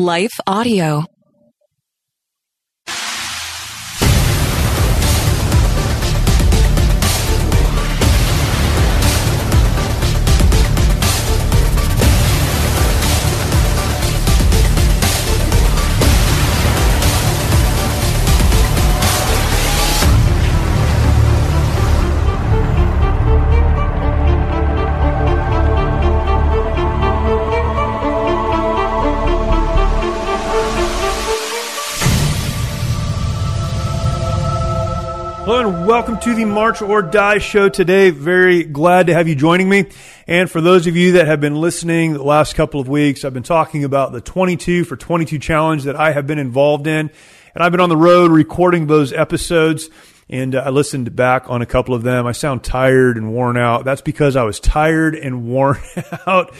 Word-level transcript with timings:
Life 0.00 0.40
Audio. 0.46 1.19
Welcome 35.70 36.18
to 36.18 36.34
the 36.34 36.44
March 36.44 36.82
or 36.82 37.00
Die 37.00 37.38
show 37.38 37.68
today. 37.68 38.10
Very 38.10 38.64
glad 38.64 39.06
to 39.06 39.14
have 39.14 39.28
you 39.28 39.36
joining 39.36 39.68
me. 39.68 39.86
And 40.26 40.50
for 40.50 40.60
those 40.60 40.86
of 40.86 40.96
you 40.96 41.12
that 41.12 41.26
have 41.26 41.40
been 41.40 41.54
listening 41.54 42.12
the 42.12 42.22
last 42.22 42.56
couple 42.56 42.80
of 42.80 42.88
weeks, 42.88 43.24
I've 43.24 43.34
been 43.34 43.44
talking 43.44 43.84
about 43.84 44.10
the 44.12 44.20
22 44.20 44.84
for 44.84 44.96
22 44.96 45.38
challenge 45.38 45.84
that 45.84 45.94
I 45.94 46.10
have 46.12 46.26
been 46.26 46.40
involved 46.40 46.88
in. 46.88 47.10
And 47.54 47.64
I've 47.64 47.70
been 47.70 47.80
on 47.80 47.88
the 47.88 47.96
road 47.96 48.32
recording 48.32 48.88
those 48.88 49.12
episodes 49.12 49.88
and 50.28 50.54
uh, 50.54 50.62
I 50.66 50.70
listened 50.70 51.14
back 51.14 51.48
on 51.48 51.62
a 51.62 51.66
couple 51.66 51.94
of 51.94 52.02
them. 52.02 52.26
I 52.26 52.32
sound 52.32 52.64
tired 52.64 53.16
and 53.16 53.32
worn 53.32 53.56
out. 53.56 53.84
That's 53.84 54.02
because 54.02 54.36
I 54.36 54.42
was 54.42 54.58
tired 54.60 55.14
and 55.14 55.44
worn 55.44 55.78
out. 56.26 56.52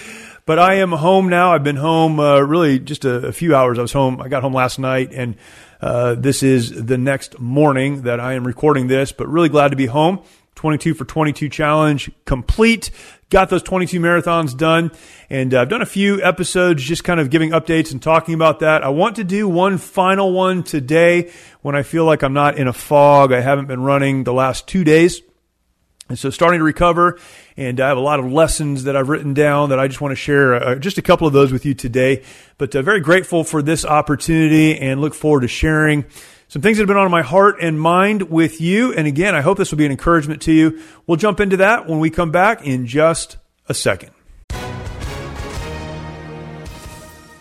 But 0.46 0.58
I 0.58 0.74
am 0.76 0.92
home 0.92 1.28
now. 1.28 1.52
I've 1.52 1.64
been 1.64 1.76
home 1.76 2.18
uh, 2.18 2.40
really 2.40 2.78
just 2.78 3.04
a, 3.04 3.26
a 3.26 3.32
few 3.32 3.54
hours. 3.54 3.78
I 3.78 3.82
was 3.82 3.92
home. 3.92 4.20
I 4.20 4.28
got 4.28 4.42
home 4.42 4.54
last 4.54 4.78
night 4.78 5.12
and 5.12 5.36
uh, 5.80 6.14
this 6.14 6.42
is 6.42 6.84
the 6.84 6.98
next 6.98 7.38
morning 7.38 8.02
that 8.02 8.20
I 8.20 8.34
am 8.34 8.46
recording 8.46 8.86
this, 8.86 9.12
but 9.12 9.28
really 9.28 9.48
glad 9.48 9.68
to 9.68 9.76
be 9.76 9.86
home. 9.86 10.20
22 10.56 10.94
for 10.94 11.04
22 11.06 11.48
challenge 11.48 12.10
complete. 12.26 12.90
Got 13.30 13.48
those 13.48 13.62
22 13.62 13.98
marathons 14.00 14.54
done. 14.56 14.90
And 15.30 15.54
uh, 15.54 15.62
I've 15.62 15.68
done 15.68 15.80
a 15.80 15.86
few 15.86 16.22
episodes 16.22 16.82
just 16.82 17.04
kind 17.04 17.20
of 17.20 17.30
giving 17.30 17.50
updates 17.50 17.92
and 17.92 18.02
talking 18.02 18.34
about 18.34 18.58
that. 18.60 18.82
I 18.82 18.88
want 18.88 19.16
to 19.16 19.24
do 19.24 19.48
one 19.48 19.78
final 19.78 20.32
one 20.32 20.62
today 20.62 21.32
when 21.62 21.74
I 21.74 21.82
feel 21.82 22.04
like 22.04 22.22
I'm 22.22 22.34
not 22.34 22.58
in 22.58 22.66
a 22.66 22.72
fog. 22.72 23.32
I 23.32 23.40
haven't 23.40 23.66
been 23.66 23.82
running 23.82 24.24
the 24.24 24.34
last 24.34 24.66
two 24.66 24.84
days. 24.84 25.22
And 26.10 26.18
so 26.18 26.28
starting 26.28 26.58
to 26.58 26.64
recover, 26.64 27.20
and 27.56 27.80
I 27.80 27.86
have 27.86 27.96
a 27.96 28.00
lot 28.00 28.18
of 28.18 28.30
lessons 28.30 28.82
that 28.84 28.96
I've 28.96 29.08
written 29.08 29.32
down 29.32 29.68
that 29.68 29.78
I 29.78 29.86
just 29.86 30.00
want 30.00 30.10
to 30.10 30.16
share, 30.16 30.54
uh, 30.54 30.74
just 30.74 30.98
a 30.98 31.02
couple 31.02 31.28
of 31.28 31.32
those 31.32 31.52
with 31.52 31.64
you 31.64 31.72
today. 31.72 32.24
But 32.58 32.74
uh, 32.74 32.82
very 32.82 32.98
grateful 32.98 33.44
for 33.44 33.62
this 33.62 33.84
opportunity 33.84 34.76
and 34.76 35.00
look 35.00 35.14
forward 35.14 35.42
to 35.42 35.48
sharing 35.48 36.04
some 36.48 36.62
things 36.62 36.78
that 36.78 36.82
have 36.82 36.88
been 36.88 36.96
on 36.96 37.12
my 37.12 37.22
heart 37.22 37.58
and 37.62 37.80
mind 37.80 38.22
with 38.22 38.60
you. 38.60 38.92
And 38.92 39.06
again, 39.06 39.36
I 39.36 39.40
hope 39.40 39.56
this 39.56 39.70
will 39.70 39.78
be 39.78 39.86
an 39.86 39.92
encouragement 39.92 40.42
to 40.42 40.52
you. 40.52 40.82
We'll 41.06 41.16
jump 41.16 41.38
into 41.38 41.58
that 41.58 41.88
when 41.88 42.00
we 42.00 42.10
come 42.10 42.32
back 42.32 42.66
in 42.66 42.88
just 42.88 43.38
a 43.68 43.74
second. 43.74 44.10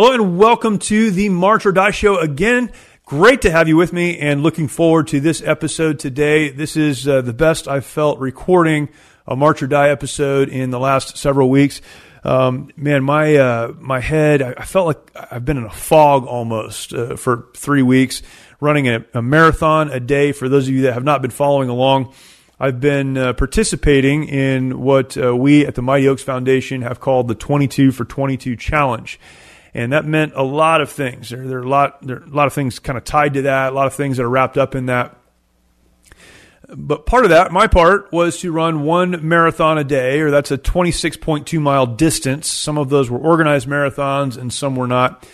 Hello 0.00 0.12
and 0.12 0.38
welcome 0.38 0.78
to 0.78 1.10
the 1.10 1.28
March 1.28 1.66
or 1.66 1.72
Die 1.72 1.90
Show 1.90 2.20
again. 2.20 2.70
Great 3.04 3.42
to 3.42 3.50
have 3.50 3.66
you 3.66 3.76
with 3.76 3.92
me 3.92 4.16
and 4.16 4.44
looking 4.44 4.68
forward 4.68 5.08
to 5.08 5.18
this 5.18 5.42
episode 5.42 5.98
today. 5.98 6.50
This 6.50 6.76
is 6.76 7.08
uh, 7.08 7.20
the 7.20 7.32
best 7.32 7.66
I've 7.66 7.84
felt 7.84 8.20
recording 8.20 8.90
a 9.26 9.34
March 9.34 9.60
or 9.60 9.66
Die 9.66 9.88
episode 9.88 10.50
in 10.50 10.70
the 10.70 10.78
last 10.78 11.16
several 11.16 11.50
weeks. 11.50 11.80
Um, 12.22 12.70
man, 12.76 13.02
my 13.02 13.34
uh, 13.34 13.72
my 13.76 13.98
head, 13.98 14.40
I, 14.40 14.54
I, 14.58 14.64
felt 14.66 14.86
like 14.86 15.32
I've 15.32 15.44
been 15.44 15.56
in 15.56 15.64
a 15.64 15.70
fog 15.70 16.26
almost 16.26 16.94
uh, 16.94 17.16
for 17.16 17.48
three 17.56 17.82
weeks, 17.82 18.22
running 18.60 18.86
a, 18.86 19.04
a, 19.14 19.20
marathon 19.20 19.90
a 19.90 19.98
day. 19.98 20.30
For 20.30 20.48
those 20.48 20.68
of 20.68 20.74
you 20.74 20.82
that 20.82 20.94
have 20.94 21.02
not 21.02 21.22
been 21.22 21.32
following 21.32 21.70
along, 21.70 22.14
I've 22.60 22.78
been 22.78 23.18
uh, 23.18 23.32
participating 23.32 24.28
in 24.28 24.80
what 24.80 25.18
uh, 25.18 25.34
we 25.34 25.66
at 25.66 25.74
the 25.74 25.82
Mighty 25.82 26.06
Oaks 26.06 26.22
Foundation 26.22 26.82
have 26.82 27.00
called 27.00 27.26
the 27.26 27.34
22 27.34 27.90
for 27.90 28.04
22 28.04 28.54
Challenge 28.54 29.18
and 29.78 29.92
that 29.92 30.04
meant 30.04 30.32
a 30.34 30.42
lot 30.42 30.80
of 30.80 30.90
things. 30.90 31.30
There, 31.30 31.46
there, 31.46 31.58
are 31.60 31.62
a 31.62 31.68
lot, 31.68 32.02
there 32.02 32.16
are 32.16 32.24
a 32.24 32.28
lot 32.28 32.48
of 32.48 32.52
things 32.52 32.80
kind 32.80 32.98
of 32.98 33.04
tied 33.04 33.34
to 33.34 33.42
that, 33.42 33.72
a 33.72 33.74
lot 33.76 33.86
of 33.86 33.94
things 33.94 34.16
that 34.16 34.24
are 34.24 34.28
wrapped 34.28 34.58
up 34.58 34.74
in 34.74 34.86
that. 34.86 35.16
But 36.68 37.06
part 37.06 37.24
of 37.24 37.30
that, 37.30 37.52
my 37.52 37.68
part, 37.68 38.12
was 38.12 38.40
to 38.40 38.50
run 38.50 38.82
one 38.82 39.26
marathon 39.28 39.78
a 39.78 39.84
day, 39.84 40.18
or 40.18 40.32
that's 40.32 40.50
a 40.50 40.58
26.2 40.58 41.60
mile 41.60 41.86
distance. 41.86 42.50
Some 42.50 42.76
of 42.76 42.88
those 42.88 43.08
were 43.08 43.20
organized 43.20 43.68
marathons, 43.68 44.36
and 44.36 44.52
some 44.52 44.74
were 44.74 44.88
not. 44.88 45.24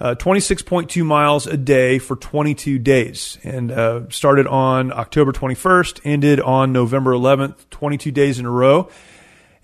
Uh, 0.00 0.16
26.2 0.16 1.06
miles 1.06 1.46
a 1.46 1.56
day 1.56 2.00
for 2.00 2.16
22 2.16 2.80
days, 2.80 3.38
and 3.44 3.70
uh, 3.70 4.08
started 4.10 4.48
on 4.48 4.92
October 4.92 5.30
21st, 5.30 6.00
ended 6.04 6.40
on 6.40 6.72
November 6.72 7.12
11th, 7.12 7.54
22 7.70 8.10
days 8.10 8.40
in 8.40 8.46
a 8.46 8.50
row. 8.50 8.90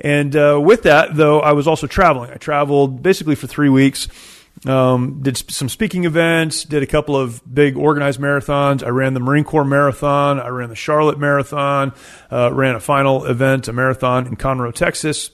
And 0.00 0.34
uh, 0.36 0.60
with 0.62 0.84
that, 0.84 1.16
though, 1.16 1.41
I 1.41 1.53
was 1.53 1.66
also 1.66 1.86
traveling. 1.86 2.31
I 2.31 2.36
traveled 2.36 3.03
basically 3.03 3.34
for 3.34 3.47
three 3.47 3.69
weeks. 3.69 4.09
Um, 4.66 5.20
did 5.22 5.36
some 5.36 5.69
speaking 5.69 6.04
events, 6.04 6.64
did 6.64 6.82
a 6.82 6.86
couple 6.86 7.16
of 7.16 7.42
big 7.53 7.76
organized 7.76 8.20
marathons. 8.20 8.82
I 8.82 8.88
ran 8.88 9.14
the 9.14 9.20
Marine 9.20 9.44
Corps 9.44 9.64
Marathon. 9.64 10.41
I 10.41 10.48
ran 10.48 10.69
the 10.69 10.75
Charlotte 10.75 11.19
Marathon. 11.19 11.92
Uh, 12.31 12.53
ran 12.53 12.75
a 12.75 12.81
final 12.81 13.25
event, 13.25 13.69
a 13.69 13.72
marathon 13.72 14.26
in 14.26 14.37
Conroe, 14.37 14.75
Texas. 14.75 15.31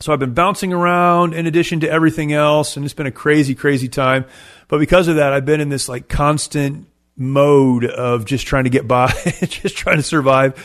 So 0.00 0.14
I've 0.14 0.18
been 0.18 0.32
bouncing 0.32 0.72
around 0.72 1.34
in 1.34 1.46
addition 1.46 1.80
to 1.80 1.90
everything 1.90 2.32
else, 2.32 2.76
and 2.76 2.84
it's 2.86 2.94
been 2.94 3.06
a 3.06 3.12
crazy, 3.12 3.54
crazy 3.54 3.88
time. 3.88 4.24
But 4.68 4.78
because 4.78 5.08
of 5.08 5.16
that, 5.16 5.34
I've 5.34 5.44
been 5.44 5.60
in 5.60 5.68
this 5.68 5.88
like 5.88 6.08
constant 6.08 6.86
mode 7.16 7.84
of 7.84 8.24
just 8.24 8.46
trying 8.46 8.64
to 8.64 8.70
get 8.70 8.88
by, 8.88 9.08
just 9.42 9.76
trying 9.76 9.96
to 9.96 10.02
survive 10.02 10.56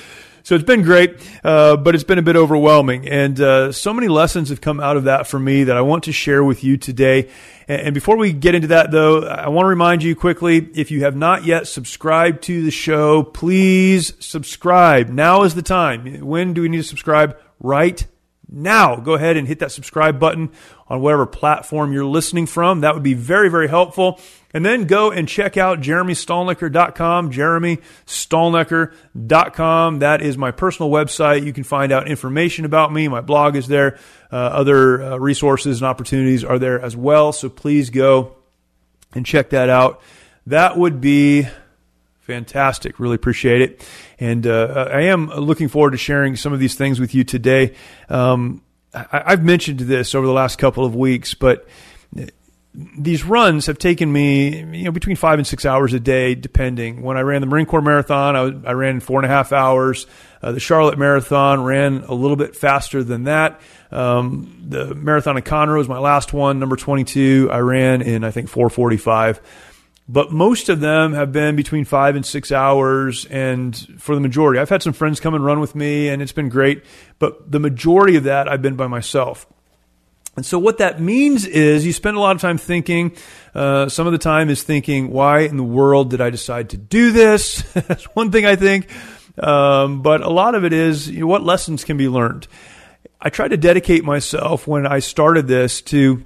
so 0.45 0.53
it's 0.53 0.63
been 0.63 0.83
great, 0.83 1.15
uh, 1.43 1.75
but 1.75 1.95
it's 1.95 2.03
been 2.03 2.19
a 2.19 2.21
bit 2.21 2.35
overwhelming. 2.35 3.09
And 3.09 3.41
uh, 3.41 3.71
so 3.71 3.91
many 3.91 4.07
lessons 4.07 4.49
have 4.49 4.61
come 4.61 4.79
out 4.79 4.95
of 4.95 5.05
that 5.05 5.25
for 5.25 5.39
me 5.39 5.63
that 5.63 5.75
I 5.75 5.81
want 5.81 6.03
to 6.03 6.11
share 6.11 6.43
with 6.43 6.63
you 6.63 6.77
today. 6.77 7.31
And, 7.67 7.81
and 7.81 7.93
before 7.95 8.15
we 8.15 8.31
get 8.31 8.53
into 8.53 8.67
that, 8.67 8.91
though, 8.91 9.23
I 9.23 9.49
want 9.49 9.63
to 9.65 9.69
remind 9.69 10.03
you 10.03 10.15
quickly 10.15 10.57
if 10.75 10.91
you 10.91 11.03
have 11.03 11.15
not 11.15 11.45
yet 11.45 11.65
subscribed 11.65 12.43
to 12.43 12.61
the 12.61 12.69
show, 12.69 13.23
please 13.23 14.13
subscribe. 14.19 15.09
Now 15.09 15.41
is 15.45 15.55
the 15.55 15.63
time. 15.63 16.19
When 16.23 16.53
do 16.53 16.61
we 16.61 16.69
need 16.69 16.77
to 16.77 16.83
subscribe? 16.83 17.39
Right 17.59 18.05
now. 18.47 18.97
Go 18.97 19.13
ahead 19.13 19.37
and 19.37 19.47
hit 19.47 19.57
that 19.59 19.71
subscribe 19.71 20.19
button 20.19 20.51
on 20.87 21.01
whatever 21.01 21.25
platform 21.25 21.91
you're 21.91 22.05
listening 22.05 22.45
from. 22.45 22.81
That 22.81 22.93
would 22.93 23.01
be 23.01 23.15
very, 23.15 23.49
very 23.49 23.67
helpful. 23.67 24.19
And 24.55 24.65
then 24.65 24.85
go 24.85 25.11
and 25.11 25.27
check 25.27 25.57
out 25.57 25.81
jeremystalnecker.com, 25.81 27.29
jeremystalnecker.com. 27.29 29.99
That 29.99 30.21
is 30.21 30.37
my 30.37 30.51
personal 30.51 30.89
website. 30.89 31.45
You 31.45 31.51
can 31.51 31.65
find 31.65 31.91
out 31.91 32.07
information 32.07 32.63
about 32.63 32.93
me. 32.93 33.09
My 33.09 33.19
blog 33.19 33.57
is 33.57 33.67
there. 33.67 33.99
Uh, 34.31 34.37
other 34.37 35.03
uh, 35.03 35.17
resources 35.17 35.81
and 35.81 35.87
opportunities 35.87 36.45
are 36.45 36.57
there 36.57 36.79
as 36.79 36.95
well. 36.95 37.33
So 37.33 37.49
please 37.49 37.89
go 37.89 38.37
and 39.13 39.25
check 39.25 39.49
that 39.49 39.69
out. 39.69 40.01
That 40.47 40.77
would 40.77 41.01
be 41.01 41.49
fantastic. 42.21 42.97
Really 42.97 43.15
appreciate 43.15 43.61
it. 43.61 43.85
And 44.21 44.47
uh, 44.47 44.87
I 44.89 45.01
am 45.01 45.27
looking 45.31 45.67
forward 45.67 45.91
to 45.91 45.97
sharing 45.97 46.37
some 46.37 46.53
of 46.53 46.61
these 46.61 46.75
things 46.75 46.97
with 46.97 47.13
you 47.13 47.25
today. 47.25 47.75
Um, 48.07 48.61
I, 48.93 49.23
I've 49.25 49.43
mentioned 49.43 49.81
this 49.81 50.15
over 50.15 50.25
the 50.25 50.31
last 50.31 50.59
couple 50.59 50.85
of 50.85 50.95
weeks, 50.95 51.33
but 51.33 51.67
these 52.97 53.23
runs 53.23 53.67
have 53.67 53.77
taken 53.77 54.11
me, 54.11 54.59
you 54.77 54.83
know, 54.83 54.91
between 54.91 55.15
five 55.15 55.39
and 55.39 55.47
six 55.47 55.65
hours 55.65 55.93
a 55.93 55.99
day, 55.99 56.35
depending. 56.35 57.01
When 57.01 57.17
I 57.17 57.21
ran 57.21 57.41
the 57.41 57.47
Marine 57.47 57.65
Corps 57.65 57.81
Marathon, 57.81 58.35
I, 58.35 58.69
I 58.69 58.73
ran 58.73 58.99
four 58.99 59.19
and 59.19 59.25
a 59.25 59.29
half 59.33 59.53
hours. 59.53 60.07
Uh, 60.41 60.51
the 60.51 60.59
Charlotte 60.59 60.97
Marathon 60.97 61.63
ran 61.63 62.03
a 62.03 62.13
little 62.13 62.35
bit 62.35 62.55
faster 62.55 63.03
than 63.03 63.23
that. 63.23 63.61
Um, 63.91 64.65
the 64.67 64.93
Marathon 64.93 65.37
in 65.37 65.43
Conroe 65.43 65.77
was 65.77 65.87
my 65.87 65.99
last 65.99 66.33
one, 66.33 66.59
number 66.59 66.75
22. 66.75 67.49
I 67.51 67.59
ran 67.59 68.01
in, 68.01 68.23
I 68.23 68.31
think, 68.31 68.49
445 68.49 69.41
but 70.07 70.31
most 70.31 70.69
of 70.69 70.79
them 70.79 71.13
have 71.13 71.31
been 71.31 71.55
between 71.55 71.83
five 71.83 72.15
and 72.15 72.25
six 72.25 72.51
hours. 72.51 73.25
And 73.25 73.75
for 73.97 74.13
the 74.13 74.21
majority, 74.21 74.59
I've 74.59 74.69
had 74.69 74.83
some 74.83 74.93
friends 74.93 75.19
come 75.19 75.33
and 75.33 75.43
run 75.43 75.59
with 75.59 75.73
me, 75.73 76.09
and 76.09 76.21
it's 76.21 76.31
been 76.31 76.49
great. 76.49 76.83
But 77.17 77.51
the 77.51 77.59
majority 77.59 78.15
of 78.15 78.25
that, 78.25 78.47
I've 78.47 78.61
been 78.61 78.75
by 78.75 78.87
myself. 78.87 79.47
And 80.35 80.45
so, 80.45 80.59
what 80.59 80.79
that 80.79 80.99
means 80.99 81.45
is 81.45 81.85
you 81.85 81.93
spend 81.93 82.17
a 82.17 82.19
lot 82.19 82.35
of 82.35 82.41
time 82.41 82.57
thinking. 82.57 83.15
Uh, 83.53 83.87
some 83.87 84.05
of 84.05 84.11
the 84.11 84.19
time 84.19 84.49
is 84.49 84.63
thinking, 84.63 85.11
why 85.11 85.41
in 85.41 85.55
the 85.55 85.63
world 85.63 86.09
did 86.09 86.19
I 86.19 86.29
decide 86.29 86.71
to 86.71 86.77
do 86.77 87.11
this? 87.11 87.61
That's 87.73 88.03
one 88.15 88.31
thing 88.31 88.45
I 88.45 88.55
think. 88.55 88.89
Um, 89.37 90.01
but 90.01 90.21
a 90.21 90.29
lot 90.29 90.55
of 90.55 90.65
it 90.65 90.73
is 90.73 91.09
you 91.09 91.21
know, 91.21 91.27
what 91.27 91.43
lessons 91.43 91.83
can 91.83 91.97
be 91.97 92.09
learned. 92.09 92.47
I 93.19 93.29
tried 93.29 93.49
to 93.49 93.57
dedicate 93.57 94.03
myself 94.03 94.67
when 94.67 94.85
I 94.85 94.99
started 94.99 95.47
this 95.47 95.81
to 95.83 96.23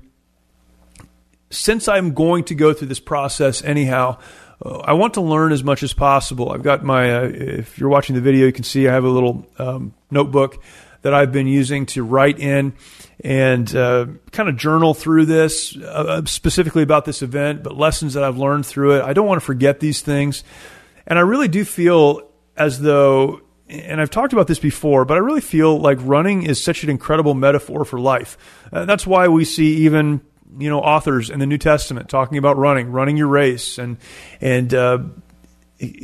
since 1.51 1.87
I'm 1.87 2.13
going 2.13 2.43
to 2.45 2.55
go 2.55 2.73
through 2.73 2.89
this 2.89 2.99
process 2.99 3.63
anyhow, 3.63 4.19
uh, 4.63 4.79
I 4.79 4.93
want 4.93 5.15
to 5.15 5.21
learn 5.21 5.51
as 5.51 5.63
much 5.63 5.83
as 5.83 5.93
possible. 5.93 6.51
I've 6.51 6.63
got 6.63 6.83
my, 6.83 7.15
uh, 7.15 7.31
if 7.33 7.79
you're 7.79 7.89
watching 7.89 8.15
the 8.15 8.21
video, 8.21 8.45
you 8.45 8.51
can 8.51 8.63
see 8.63 8.87
I 8.87 8.93
have 8.93 9.03
a 9.03 9.09
little 9.09 9.47
um, 9.57 9.93
notebook 10.11 10.61
that 11.01 11.13
I've 11.13 11.31
been 11.31 11.47
using 11.47 11.85
to 11.87 12.03
write 12.03 12.39
in 12.39 12.73
and 13.21 13.73
uh, 13.75 14.07
kind 14.31 14.49
of 14.49 14.57
journal 14.57 14.93
through 14.93 15.25
this, 15.25 15.75
uh, 15.75 16.23
specifically 16.25 16.83
about 16.83 17.05
this 17.05 17.21
event, 17.21 17.63
but 17.63 17.75
lessons 17.75 18.13
that 18.13 18.23
I've 18.23 18.37
learned 18.37 18.65
through 18.65 18.97
it. 18.97 19.03
I 19.03 19.13
don't 19.13 19.27
want 19.27 19.41
to 19.41 19.45
forget 19.45 19.79
these 19.79 20.01
things. 20.01 20.43
And 21.05 21.17
I 21.19 21.23
really 21.23 21.47
do 21.47 21.65
feel 21.65 22.29
as 22.55 22.79
though, 22.79 23.41
and 23.67 23.99
I've 23.99 24.09
talked 24.09 24.33
about 24.33 24.47
this 24.47 24.59
before, 24.59 25.05
but 25.05 25.15
I 25.15 25.19
really 25.19 25.41
feel 25.41 25.79
like 25.79 25.97
running 26.01 26.43
is 26.43 26.63
such 26.63 26.83
an 26.83 26.89
incredible 26.89 27.33
metaphor 27.33 27.83
for 27.85 27.99
life. 27.99 28.37
Uh, 28.71 28.85
that's 28.85 29.05
why 29.05 29.27
we 29.27 29.45
see 29.45 29.77
even 29.85 30.21
you 30.57 30.69
know 30.69 30.79
authors 30.79 31.29
in 31.29 31.39
the 31.39 31.45
New 31.45 31.57
Testament 31.57 32.09
talking 32.09 32.37
about 32.37 32.57
running, 32.57 32.91
running 32.91 33.17
your 33.17 33.27
race, 33.27 33.77
and 33.77 33.97
and 34.41 34.73
uh, 34.73 34.99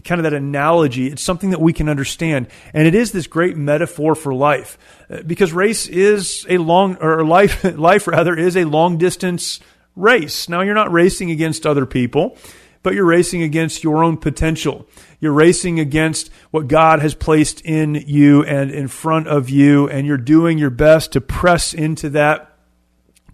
kind 0.03 0.19
of 0.19 0.23
that 0.23 0.33
analogy. 0.33 1.07
It's 1.07 1.21
something 1.21 1.49
that 1.49 1.61
we 1.61 1.73
can 1.73 1.89
understand, 1.89 2.47
and 2.73 2.87
it 2.87 2.95
is 2.95 3.11
this 3.11 3.27
great 3.27 3.57
metaphor 3.57 4.15
for 4.15 4.33
life, 4.33 4.77
uh, 5.09 5.21
because 5.23 5.53
race 5.53 5.87
is 5.87 6.45
a 6.49 6.57
long 6.57 6.95
or 6.97 7.25
life 7.25 7.63
life 7.77 8.07
rather 8.07 8.35
is 8.35 8.55
a 8.55 8.65
long 8.65 8.97
distance 8.97 9.59
race. 9.95 10.49
Now 10.49 10.61
you're 10.61 10.73
not 10.73 10.91
racing 10.91 11.31
against 11.31 11.65
other 11.65 11.85
people, 11.85 12.37
but 12.83 12.93
you're 12.93 13.05
racing 13.05 13.41
against 13.41 13.83
your 13.83 14.03
own 14.03 14.17
potential. 14.17 14.87
You're 15.19 15.33
racing 15.33 15.79
against 15.79 16.29
what 16.51 16.67
God 16.67 16.99
has 16.99 17.15
placed 17.15 17.61
in 17.61 17.95
you 17.95 18.43
and 18.43 18.71
in 18.71 18.87
front 18.87 19.27
of 19.27 19.49
you, 19.49 19.89
and 19.89 20.05
you're 20.07 20.17
doing 20.17 20.57
your 20.57 20.69
best 20.69 21.13
to 21.13 21.21
press 21.21 21.73
into 21.73 22.09
that 22.11 22.54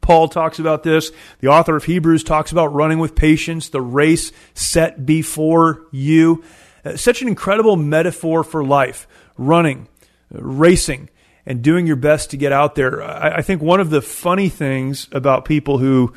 Paul 0.01 0.27
talks 0.27 0.59
about 0.59 0.83
this. 0.83 1.11
The 1.39 1.47
author 1.47 1.75
of 1.75 1.85
Hebrews 1.85 2.23
talks 2.23 2.51
about 2.51 2.73
running 2.73 2.99
with 2.99 3.15
patience, 3.15 3.69
the 3.69 3.81
race 3.81 4.31
set 4.53 5.05
before 5.05 5.85
you. 5.91 6.43
Uh, 6.83 6.97
such 6.97 7.21
an 7.21 7.27
incredible 7.27 7.75
metaphor 7.75 8.43
for 8.43 8.63
life 8.63 9.07
running, 9.37 9.87
racing, 10.31 11.09
and 11.45 11.61
doing 11.61 11.87
your 11.87 11.95
best 11.95 12.31
to 12.31 12.37
get 12.37 12.51
out 12.51 12.75
there. 12.75 13.01
I, 13.03 13.37
I 13.37 13.41
think 13.41 13.61
one 13.61 13.79
of 13.79 13.89
the 13.89 14.01
funny 14.01 14.49
things 14.49 15.07
about 15.11 15.45
people 15.45 15.77
who, 15.77 16.13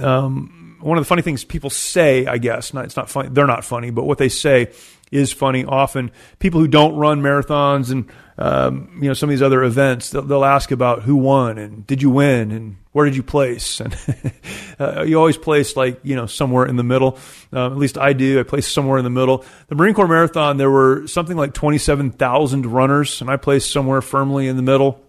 um, 0.00 0.76
one 0.80 0.98
of 0.98 1.02
the 1.04 1.08
funny 1.08 1.22
things 1.22 1.44
people 1.44 1.70
say, 1.70 2.26
I 2.26 2.38
guess, 2.38 2.72
not, 2.74 2.84
it's 2.84 2.96
not 2.96 3.10
funny, 3.10 3.28
they're 3.30 3.46
not 3.46 3.64
funny, 3.64 3.90
but 3.90 4.04
what 4.04 4.18
they 4.18 4.28
say 4.28 4.72
is 5.10 5.32
funny. 5.32 5.64
Often, 5.64 6.10
people 6.38 6.60
who 6.60 6.68
don't 6.68 6.96
run 6.96 7.20
marathons 7.20 7.90
and 7.90 8.08
um, 8.38 8.98
you 9.00 9.08
know 9.08 9.14
some 9.14 9.28
of 9.28 9.32
these 9.32 9.42
other 9.42 9.62
events, 9.62 10.10
they'll, 10.10 10.22
they'll, 10.22 10.44
ask 10.44 10.70
about 10.70 11.02
who 11.02 11.16
won 11.16 11.58
and 11.58 11.86
did 11.86 12.02
you 12.02 12.10
win 12.10 12.50
and 12.50 12.76
where 12.92 13.04
did 13.06 13.16
you 13.16 13.22
place, 13.22 13.80
and 13.80 13.96
uh, 14.78 15.02
you 15.02 15.18
always 15.18 15.36
place 15.36 15.76
like 15.76 16.00
you 16.02 16.16
know 16.16 16.26
somewhere 16.26 16.66
in 16.66 16.76
the 16.76 16.82
middle. 16.82 17.18
Um, 17.52 17.72
at 17.72 17.78
least 17.78 17.98
I 17.98 18.12
do. 18.12 18.40
I 18.40 18.42
place 18.42 18.68
somewhere 18.68 18.98
in 18.98 19.04
the 19.04 19.10
middle. 19.10 19.44
The 19.68 19.74
Marine 19.74 19.94
Corps 19.94 20.08
Marathon, 20.08 20.56
there 20.56 20.70
were 20.70 21.06
something 21.06 21.36
like 21.36 21.54
twenty 21.54 21.78
seven 21.78 22.10
thousand 22.10 22.66
runners, 22.66 23.20
and 23.20 23.30
I 23.30 23.36
placed 23.36 23.70
somewhere 23.70 24.02
firmly 24.02 24.48
in 24.48 24.56
the 24.56 24.62
middle. 24.62 25.00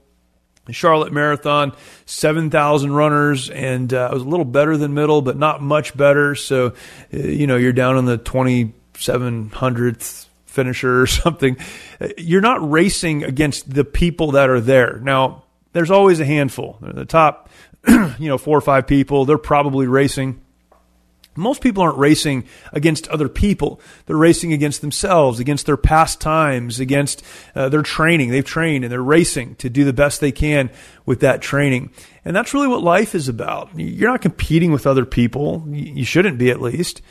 The 0.65 0.71
Charlotte 0.71 1.11
Marathon, 1.11 1.73
7,000 2.05 2.93
runners, 2.93 3.49
and 3.49 3.93
uh, 3.93 4.07
I 4.09 4.13
was 4.13 4.23
a 4.23 4.29
little 4.29 4.45
better 4.45 4.77
than 4.77 4.93
middle, 4.93 5.21
but 5.21 5.35
not 5.35 5.61
much 5.61 5.93
better. 5.97 6.35
So, 6.35 6.67
uh, 6.67 7.17
you 7.17 7.47
know, 7.47 7.57
you're 7.57 7.73
down 7.73 7.97
in 7.97 8.05
the 8.05 8.17
20, 8.17 8.71
seven 8.97 9.49
hundredth 9.49 10.29
finisher 10.53 11.01
or 11.01 11.07
something. 11.23 11.57
You're 12.17 12.41
not 12.41 12.69
racing 12.69 13.23
against 13.23 13.73
the 13.73 13.83
people 13.83 14.31
that 14.31 14.49
are 14.49 14.61
there. 14.61 14.99
Now, 15.01 15.43
there's 15.73 15.91
always 15.91 16.19
a 16.19 16.25
handful. 16.25 16.77
The 16.81 17.05
top, 17.05 17.49
you 17.87 18.29
know, 18.29 18.37
four 18.37 18.57
or 18.57 18.61
five 18.61 18.87
people, 18.87 19.25
they're 19.25 19.37
probably 19.37 19.87
racing. 19.87 20.39
Most 21.35 21.61
people 21.61 21.81
aren't 21.81 21.97
racing 21.97 22.45
against 22.71 23.07
other 23.07 23.27
people. 23.27 23.81
They're 24.05 24.15
racing 24.15 24.53
against 24.53 24.81
themselves, 24.81 25.39
against 25.39 25.65
their 25.65 25.77
past 25.77 26.21
times, 26.21 26.79
against 26.79 27.23
uh, 27.55 27.69
their 27.69 27.81
training. 27.81 28.29
They've 28.29 28.45
trained 28.45 28.85
and 28.85 28.91
they're 28.91 29.01
racing 29.01 29.55
to 29.55 29.69
do 29.69 29.83
the 29.83 29.93
best 29.93 30.21
they 30.21 30.31
can 30.31 30.69
with 31.07 31.21
that 31.21 31.41
training. 31.41 31.91
And 32.23 32.35
that's 32.35 32.53
really 32.53 32.67
what 32.67 32.83
life 32.83 33.15
is 33.15 33.27
about. 33.29 33.71
You're 33.75 34.11
not 34.11 34.21
competing 34.21 34.71
with 34.71 34.85
other 34.85 35.05
people. 35.05 35.65
You 35.71 36.05
shouldn't 36.05 36.37
be, 36.37 36.51
at 36.51 36.61
least. 36.61 37.01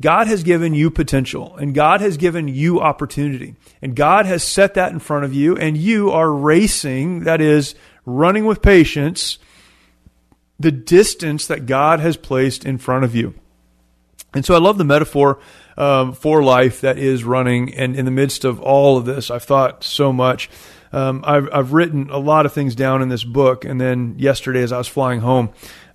God 0.00 0.26
has 0.26 0.42
given 0.42 0.74
you 0.74 0.90
potential 0.90 1.56
and 1.56 1.74
God 1.74 2.00
has 2.00 2.16
given 2.16 2.48
you 2.48 2.80
opportunity 2.80 3.54
and 3.80 3.94
God 3.94 4.26
has 4.26 4.42
set 4.42 4.74
that 4.74 4.92
in 4.92 4.98
front 4.98 5.24
of 5.24 5.32
you 5.32 5.56
and 5.56 5.76
you 5.76 6.10
are 6.10 6.30
racing, 6.32 7.20
that 7.20 7.40
is, 7.40 7.74
running 8.04 8.44
with 8.44 8.60
patience, 8.60 9.38
the 10.58 10.72
distance 10.72 11.46
that 11.46 11.66
God 11.66 12.00
has 12.00 12.16
placed 12.16 12.64
in 12.64 12.78
front 12.78 13.04
of 13.04 13.14
you. 13.14 13.34
And 14.34 14.44
so 14.44 14.54
I 14.54 14.58
love 14.58 14.78
the 14.78 14.84
metaphor 14.84 15.38
um, 15.76 16.12
for 16.12 16.42
life 16.42 16.80
that 16.80 16.98
is 16.98 17.24
running. 17.24 17.74
And 17.74 17.96
in 17.96 18.04
the 18.04 18.10
midst 18.10 18.44
of 18.44 18.60
all 18.60 18.96
of 18.96 19.04
this, 19.04 19.30
I've 19.30 19.44
thought 19.44 19.84
so 19.84 20.12
much. 20.12 20.50
Um, 20.92 21.24
I've, 21.26 21.48
I've 21.52 21.72
written 21.72 22.10
a 22.10 22.18
lot 22.18 22.46
of 22.46 22.52
things 22.52 22.74
down 22.74 23.02
in 23.02 23.08
this 23.08 23.24
book. 23.24 23.64
And 23.64 23.80
then 23.80 24.16
yesterday, 24.18 24.62
as 24.62 24.72
I 24.72 24.78
was 24.78 24.88
flying 24.88 25.20
home, 25.20 25.50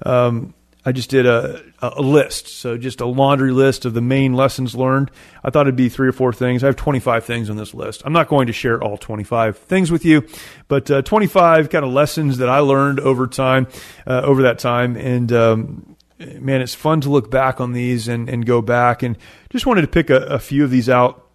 um, 0.05 0.53
I 0.89 0.91
just 0.91 1.11
did 1.11 1.27
a, 1.27 1.61
a 1.83 2.01
list. 2.01 2.47
So 2.47 2.75
just 2.75 2.99
a 2.99 3.05
laundry 3.05 3.51
list 3.51 3.85
of 3.85 3.93
the 3.93 4.01
main 4.01 4.33
lessons 4.33 4.73
learned. 4.73 5.11
I 5.43 5.51
thought 5.51 5.67
it'd 5.67 5.75
be 5.75 5.87
three 5.87 6.07
or 6.07 6.11
four 6.11 6.33
things. 6.33 6.63
I 6.63 6.65
have 6.65 6.77
25 6.77 7.25
things 7.25 7.47
on 7.47 7.57
this 7.57 7.75
list. 7.75 8.01
I'm 8.05 8.11
not 8.11 8.27
going 8.27 8.47
to 8.47 8.53
share 8.53 8.81
all 8.81 8.97
25 8.97 9.55
things 9.55 9.91
with 9.91 10.03
you, 10.03 10.27
but 10.67 10.89
uh, 10.89 11.03
25 11.03 11.69
kind 11.69 11.85
of 11.85 11.91
lessons 11.91 12.39
that 12.39 12.49
I 12.49 12.57
learned 12.57 12.99
over 12.99 13.27
time, 13.27 13.67
uh, 14.07 14.21
over 14.23 14.41
that 14.41 14.57
time. 14.57 14.97
And, 14.97 15.31
um, 15.31 15.95
man, 16.17 16.59
it's 16.59 16.73
fun 16.73 17.01
to 17.01 17.11
look 17.11 17.29
back 17.29 17.61
on 17.61 17.73
these 17.73 18.07
and, 18.07 18.27
and 18.27 18.43
go 18.43 18.63
back 18.63 19.03
and 19.03 19.15
just 19.51 19.67
wanted 19.67 19.81
to 19.81 19.87
pick 19.89 20.09
a, 20.09 20.21
a 20.21 20.39
few 20.39 20.63
of 20.63 20.71
these 20.71 20.89
out 20.89 21.28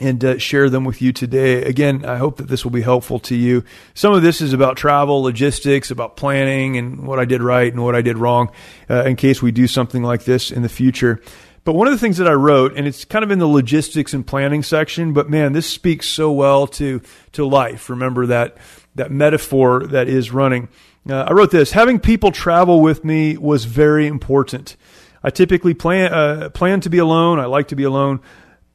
and 0.00 0.24
uh, 0.24 0.38
share 0.38 0.70
them 0.70 0.84
with 0.84 1.02
you 1.02 1.12
today. 1.12 1.62
Again, 1.62 2.04
I 2.04 2.16
hope 2.16 2.38
that 2.38 2.48
this 2.48 2.64
will 2.64 2.70
be 2.72 2.80
helpful 2.80 3.18
to 3.20 3.36
you. 3.36 3.62
Some 3.94 4.14
of 4.14 4.22
this 4.22 4.40
is 4.40 4.52
about 4.52 4.76
travel, 4.76 5.22
logistics, 5.22 5.90
about 5.90 6.16
planning, 6.16 6.76
and 6.78 7.06
what 7.06 7.20
I 7.20 7.26
did 7.26 7.42
right 7.42 7.70
and 7.70 7.84
what 7.84 7.94
I 7.94 8.02
did 8.02 8.16
wrong 8.16 8.50
uh, 8.88 9.04
in 9.04 9.16
case 9.16 9.42
we 9.42 9.52
do 9.52 9.66
something 9.66 10.02
like 10.02 10.24
this 10.24 10.50
in 10.50 10.62
the 10.62 10.68
future. 10.68 11.20
But 11.64 11.74
one 11.74 11.86
of 11.86 11.92
the 11.92 11.98
things 11.98 12.16
that 12.16 12.26
I 12.26 12.32
wrote, 12.32 12.74
and 12.76 12.86
it's 12.86 13.04
kind 13.04 13.22
of 13.22 13.30
in 13.30 13.38
the 13.38 13.46
logistics 13.46 14.14
and 14.14 14.26
planning 14.26 14.62
section, 14.62 15.12
but 15.12 15.28
man, 15.28 15.52
this 15.52 15.68
speaks 15.68 16.08
so 16.08 16.32
well 16.32 16.66
to 16.68 17.02
to 17.32 17.46
life. 17.46 17.90
Remember 17.90 18.26
that 18.26 18.56
that 18.94 19.10
metaphor 19.10 19.86
that 19.88 20.08
is 20.08 20.30
running. 20.30 20.68
Uh, 21.08 21.24
I 21.28 21.32
wrote 21.32 21.50
this: 21.50 21.72
having 21.72 22.00
people 22.00 22.32
travel 22.32 22.80
with 22.80 23.04
me 23.04 23.36
was 23.36 23.66
very 23.66 24.06
important. 24.06 24.76
I 25.22 25.28
typically 25.28 25.74
plan 25.74 26.12
uh, 26.12 26.48
plan 26.48 26.80
to 26.80 26.88
be 26.88 26.98
alone. 26.98 27.38
I 27.38 27.44
like 27.44 27.68
to 27.68 27.76
be 27.76 27.84
alone. 27.84 28.20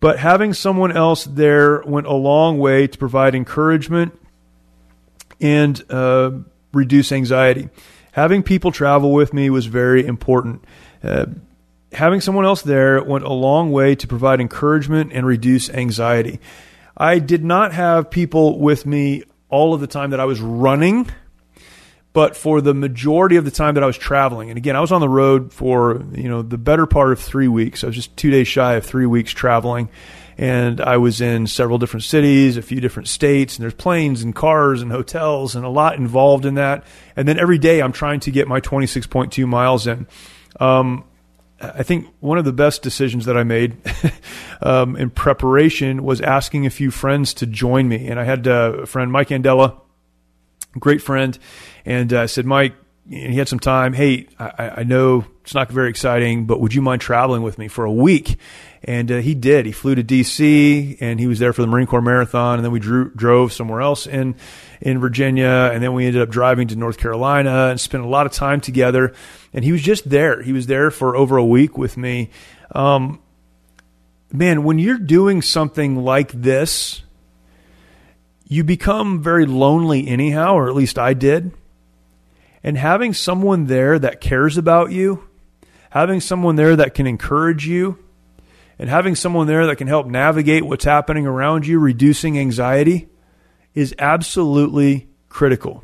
But 0.05 0.19
having 0.19 0.53
someone 0.53 0.95
else 0.95 1.23
there 1.23 1.81
went 1.81 2.05
a 2.05 2.13
long 2.13 2.59
way 2.59 2.85
to 2.85 2.95
provide 2.95 3.33
encouragement 3.33 4.15
and 5.41 5.83
uh, 5.89 6.29
reduce 6.73 7.11
anxiety. 7.11 7.69
Having 8.11 8.43
people 8.43 8.71
travel 8.71 9.11
with 9.13 9.33
me 9.33 9.49
was 9.49 9.65
very 9.65 10.05
important. 10.05 10.63
Uh, 11.03 11.25
having 11.91 12.21
someone 12.21 12.45
else 12.45 12.61
there 12.61 13.03
went 13.03 13.25
a 13.25 13.33
long 13.33 13.71
way 13.71 13.95
to 13.95 14.05
provide 14.05 14.39
encouragement 14.39 15.11
and 15.11 15.25
reduce 15.25 15.71
anxiety. 15.71 16.39
I 16.95 17.17
did 17.17 17.43
not 17.43 17.73
have 17.73 18.11
people 18.11 18.59
with 18.59 18.85
me 18.85 19.23
all 19.49 19.73
of 19.73 19.81
the 19.81 19.87
time 19.87 20.11
that 20.11 20.19
I 20.19 20.25
was 20.25 20.39
running 20.39 21.09
but 22.15 22.37
for 22.37 22.61
the 22.61 22.73
majority 22.73 23.35
of 23.35 23.43
the 23.43 23.51
time 23.51 23.75
that 23.75 23.83
I 23.83 23.87
was 23.87 23.97
traveling, 23.97 24.49
and 24.49 24.55
again, 24.55 24.77
I 24.77 24.79
was 24.79 24.93
on 24.93 25.01
the 25.01 25.09
road 25.09 25.51
for 25.51 26.01
you 26.13 26.29
know 26.29 26.41
the 26.41 26.57
better 26.57 26.85
part 26.85 27.11
of 27.11 27.19
three 27.19 27.49
weeks. 27.49 27.83
I 27.83 27.87
was 27.87 27.95
just 27.97 28.15
two 28.15 28.31
days 28.31 28.47
shy 28.47 28.75
of 28.75 28.85
three 28.85 29.05
weeks 29.05 29.33
traveling, 29.33 29.89
and 30.37 30.79
I 30.79 30.95
was 30.95 31.19
in 31.19 31.45
several 31.45 31.77
different 31.77 32.05
cities, 32.05 32.55
a 32.55 32.61
few 32.61 32.79
different 32.79 33.09
states, 33.09 33.57
and 33.57 33.63
there's 33.63 33.73
planes 33.73 34.23
and 34.23 34.33
cars 34.33 34.81
and 34.81 34.93
hotels 34.93 35.57
and 35.57 35.65
a 35.65 35.69
lot 35.69 35.97
involved 35.97 36.45
in 36.45 36.55
that. 36.55 36.85
And 37.17 37.27
then 37.27 37.37
every 37.37 37.57
day, 37.57 37.81
I'm 37.81 37.91
trying 37.91 38.21
to 38.21 38.31
get 38.31 38.47
my 38.47 38.61
26.2 38.61 39.45
miles 39.45 39.85
in. 39.85 40.07
Um, 40.57 41.03
I 41.59 41.83
think 41.83 42.07
one 42.21 42.37
of 42.37 42.45
the 42.45 42.53
best 42.53 42.81
decisions 42.81 43.25
that 43.25 43.35
I 43.35 43.43
made 43.43 43.75
um, 44.61 44.95
in 44.95 45.09
preparation 45.09 46.01
was 46.01 46.21
asking 46.21 46.65
a 46.65 46.69
few 46.69 46.91
friends 46.91 47.33
to 47.35 47.45
join 47.45 47.89
me. 47.89 48.07
And 48.07 48.21
I 48.21 48.23
had 48.23 48.47
uh, 48.47 48.71
a 48.83 48.85
friend, 48.85 49.11
Mike 49.11 49.29
Andela, 49.29 49.81
great 50.79 51.01
friend, 51.01 51.37
and 51.85 52.11
uh, 52.13 52.27
said, 52.27 52.45
Mike, 52.45 52.73
he 53.09 53.35
had 53.35 53.47
some 53.47 53.59
time. 53.59 53.93
Hey, 53.93 54.27
I, 54.39 54.71
I, 54.77 54.83
know 54.83 55.25
it's 55.41 55.53
not 55.53 55.71
very 55.71 55.89
exciting, 55.89 56.47
but 56.47 56.59
would 56.59 56.73
you 56.73 56.81
mind 56.81 57.01
traveling 57.01 57.43
with 57.43 57.59
me 57.59 57.67
for 57.67 57.85
a 57.85 57.91
week? 57.91 58.37
And 58.83 59.11
uh, 59.11 59.17
he 59.17 59.35
did. 59.35 59.65
He 59.65 59.71
flew 59.71 59.93
to 59.95 60.03
D.C. 60.03 60.97
and 60.99 61.19
he 61.19 61.27
was 61.27 61.39
there 61.39 61.53
for 61.53 61.61
the 61.61 61.67
Marine 61.67 61.85
Corps 61.85 62.01
Marathon, 62.01 62.57
and 62.57 62.65
then 62.65 62.71
we 62.71 62.79
drew, 62.79 63.11
drove 63.11 63.53
somewhere 63.53 63.81
else 63.81 64.07
in 64.07 64.35
in 64.81 64.99
Virginia, 64.99 65.71
and 65.73 65.81
then 65.81 65.93
we 65.93 66.05
ended 66.05 66.21
up 66.21 66.29
driving 66.29 66.67
to 66.67 66.75
North 66.75 66.97
Carolina 66.97 67.67
and 67.69 67.79
spent 67.79 68.03
a 68.03 68.07
lot 68.07 68.25
of 68.25 68.31
time 68.31 68.59
together. 68.59 69.13
And 69.53 69.63
he 69.63 69.71
was 69.71 69.81
just 69.81 70.09
there. 70.09 70.41
He 70.41 70.51
was 70.51 70.67
there 70.67 70.91
for 70.91 71.15
over 71.15 71.37
a 71.37 71.45
week 71.45 71.77
with 71.77 71.97
me. 71.97 72.29
Um, 72.73 73.21
man, 74.31 74.63
when 74.63 74.79
you're 74.79 74.97
doing 74.97 75.41
something 75.41 75.95
like 75.95 76.31
this, 76.31 77.01
you 78.47 78.63
become 78.63 79.21
very 79.21 79.45
lonely 79.45 80.07
anyhow, 80.07 80.53
or 80.53 80.69
at 80.69 80.75
least 80.75 80.97
I 80.97 81.13
did 81.13 81.51
and 82.65 82.79
having 82.79 83.13
someone 83.13 83.67
there 83.67 83.99
that 83.99 84.19
cares 84.19 84.57
about 84.57 84.91
you, 84.91 85.23
having 85.91 86.19
someone 86.19 86.55
there 86.55 86.75
that 86.75 86.95
can 86.95 87.05
encourage 87.05 87.67
you, 87.67 87.99
and 88.79 88.89
having 88.89 89.13
someone 89.13 89.45
there 89.45 89.67
that 89.67 89.75
can 89.75 89.85
help 89.85 90.07
navigate 90.07 90.65
what's 90.65 90.83
happening 90.83 91.27
around 91.27 91.67
you, 91.67 91.77
reducing 91.77 92.39
anxiety, 92.39 93.07
is 93.75 93.93
absolutely 93.99 95.07
critical. 95.29 95.83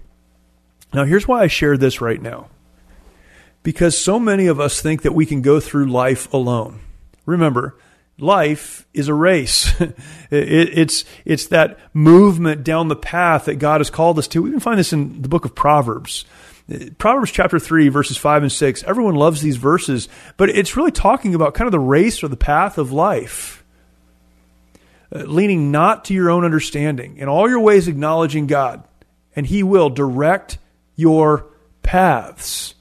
Now, 0.92 1.04
here's 1.04 1.28
why 1.28 1.44
I 1.44 1.48
share 1.48 1.78
this 1.78 2.02
right 2.02 2.20
now. 2.20 2.50
Because 3.62 3.96
so 3.96 4.20
many 4.20 4.48
of 4.48 4.60
us 4.60 4.82
think 4.82 5.04
that 5.04 5.14
we 5.14 5.28
can 5.28 5.44
go 5.44 5.60
through 5.60 5.86
life 5.86 6.34
alone. 6.34 6.80
Remember, 7.28 7.78
life 8.22 8.86
is 8.94 9.08
a 9.08 9.14
race. 9.14 9.80
it, 9.82 9.96
it's, 10.32 11.06
it's 11.26 11.48
that 11.48 11.80
movement 11.94 12.64
down 12.64 12.88
the 12.88 12.96
path 12.96 13.46
that 13.46 13.56
God 13.56 13.82
has 13.82 13.90
called 13.90 14.20
us 14.20 14.28
to. 14.30 14.42
We 14.42 14.52
can 14.52 14.60
find 14.60 14.80
this 14.80 14.94
in 14.94 15.22
the 15.22 15.30
book 15.30 15.46
of 15.46 15.56
Proverbs. 15.56 16.26
Proverbs 16.98 17.32
chapter 17.32 17.60
3, 17.60 17.90
verses 17.90 18.18
5 18.18 18.44
and 18.44 18.52
6, 18.52 18.84
everyone 18.84 19.16
loves 19.16 19.42
these 19.42 19.58
verses, 19.58 20.08
but 20.38 20.50
it's 20.50 20.78
really 20.78 20.92
talking 20.92 21.36
about 21.36 21.54
kind 21.54 21.68
of 21.68 21.72
the 21.72 21.80
race 21.80 22.24
or 22.24 22.28
the 22.28 22.38
path 22.38 22.78
of 22.78 22.92
life. 22.92 23.64
Uh, 25.14 25.24
leaning 25.24 25.72
not 25.72 26.06
to 26.06 26.14
your 26.14 26.30
own 26.30 26.46
understanding, 26.46 27.18
in 27.18 27.28
all 27.28 27.50
your 27.50 27.60
ways 27.60 27.88
acknowledging 27.88 28.48
God, 28.48 28.84
and 29.36 29.46
He 29.46 29.64
will 29.64 29.90
direct 29.90 30.58
your 30.96 31.48
paths. 31.84 32.76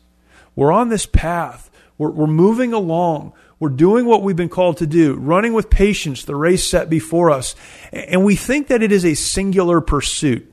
We're 0.54 0.72
on 0.72 0.90
this 0.90 1.06
path, 1.06 1.70
we're, 1.98 2.10
we're 2.10 2.26
moving 2.28 2.72
along. 2.72 3.32
We're 3.60 3.68
doing 3.68 4.06
what 4.06 4.22
we've 4.22 4.34
been 4.34 4.48
called 4.48 4.78
to 4.78 4.86
do, 4.86 5.14
running 5.14 5.52
with 5.52 5.70
patience 5.70 6.24
the 6.24 6.34
race 6.34 6.66
set 6.66 6.90
before 6.90 7.30
us. 7.30 7.54
And 7.92 8.24
we 8.24 8.34
think 8.34 8.66
that 8.68 8.82
it 8.82 8.90
is 8.90 9.04
a 9.04 9.14
singular 9.14 9.80
pursuit 9.80 10.50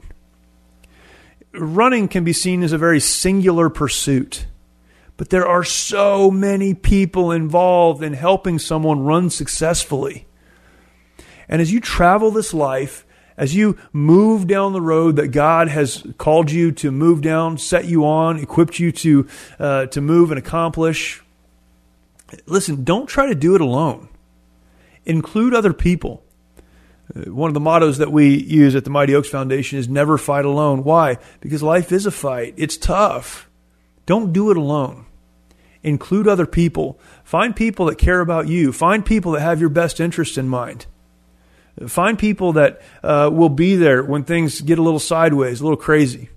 running 1.59 2.07
can 2.07 2.23
be 2.23 2.33
seen 2.33 2.63
as 2.63 2.71
a 2.71 2.77
very 2.77 2.99
singular 2.99 3.69
pursuit. 3.69 4.45
But 5.17 5.29
there 5.29 5.47
are 5.47 5.63
so 5.63 6.29
many 6.29 6.73
people 6.73 7.31
involved 7.31 8.03
in 8.03 8.13
helping 8.13 8.59
someone 8.59 9.03
run 9.03 9.29
successfully. 9.29 10.27
And 11.49 11.61
as 11.61 11.71
you 11.71 11.79
travel 11.79 12.29
this 12.31 12.53
life, 12.53 13.05
as 13.35 13.55
you 13.55 13.77
move 13.93 14.47
down 14.47 14.73
the 14.73 14.81
road 14.81 15.15
that 15.15 15.29
God 15.29 15.69
has 15.69 16.05
called 16.17 16.51
you 16.51 16.71
to 16.73 16.91
move 16.91 17.21
down, 17.21 17.57
set 17.57 17.85
you 17.85 18.05
on, 18.05 18.39
equipped 18.39 18.79
you 18.79 18.91
to, 18.91 19.27
uh, 19.59 19.85
to 19.87 20.01
move 20.01 20.31
and 20.31 20.39
accomplish, 20.39 21.21
listen, 22.45 22.83
don't 22.83 23.07
try 23.07 23.27
to 23.27 23.35
do 23.35 23.55
it 23.55 23.61
alone. 23.61 24.09
Include 25.05 25.53
other 25.53 25.73
people. 25.73 26.23
Uh, 27.15 27.31
one 27.31 27.49
of 27.49 27.53
the 27.53 27.59
mottos 27.59 27.99
that 27.99 28.11
we 28.11 28.35
use 28.35 28.75
at 28.75 28.83
the 28.83 28.89
Mighty 28.89 29.15
Oaks 29.15 29.29
Foundation 29.29 29.79
is 29.79 29.87
never 29.87 30.17
fight 30.17 30.45
alone. 30.45 30.83
Why? 30.83 31.17
Because 31.39 31.63
life 31.63 31.91
is 31.91 32.05
a 32.05 32.11
fight. 32.11 32.53
It's 32.57 32.77
tough. 32.77 33.49
Don't 34.05 34.33
do 34.33 34.51
it 34.51 34.57
alone. 34.57 35.05
Include 35.83 36.27
other 36.27 36.45
people. 36.45 36.99
Find 37.23 37.55
people 37.55 37.85
that 37.85 37.97
care 37.97 38.19
about 38.19 38.47
you. 38.47 38.73
Find 38.73 39.05
people 39.05 39.33
that 39.33 39.41
have 39.41 39.59
your 39.59 39.69
best 39.69 39.99
interest 39.99 40.37
in 40.37 40.49
mind. 40.49 40.85
Find 41.87 42.17
people 42.17 42.53
that 42.53 42.81
uh, 43.03 43.29
will 43.31 43.49
be 43.49 43.75
there 43.75 44.03
when 44.03 44.23
things 44.23 44.61
get 44.61 44.79
a 44.79 44.81
little 44.81 44.99
sideways, 44.99 45.61
a 45.61 45.63
little 45.63 45.77
crazy. 45.77 46.29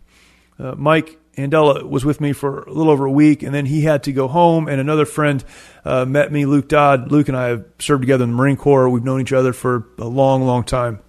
Uh, 0.58 0.74
Mike 0.76 1.18
Andela 1.36 1.88
was 1.88 2.04
with 2.04 2.20
me 2.20 2.32
for 2.32 2.62
a 2.62 2.72
little 2.72 2.90
over 2.92 3.04
a 3.04 3.10
week, 3.10 3.42
and 3.42 3.54
then 3.54 3.66
he 3.66 3.82
had 3.82 4.02
to 4.04 4.12
go 4.12 4.28
home. 4.28 4.68
And 4.68 4.80
another 4.80 5.06
friend 5.06 5.44
uh, 5.84 6.04
met 6.04 6.32
me, 6.32 6.44
Luke 6.44 6.68
Dodd. 6.68 7.10
Luke 7.10 7.28
and 7.28 7.36
I 7.36 7.48
have 7.48 7.64
served 7.78 8.02
together 8.02 8.24
in 8.24 8.30
the 8.30 8.36
Marine 8.36 8.56
Corps. 8.56 8.88
We've 8.88 9.04
known 9.04 9.20
each 9.20 9.32
other 9.32 9.52
for 9.52 9.86
a 9.98 10.06
long, 10.06 10.42
long 10.42 10.64
time. 10.64 11.00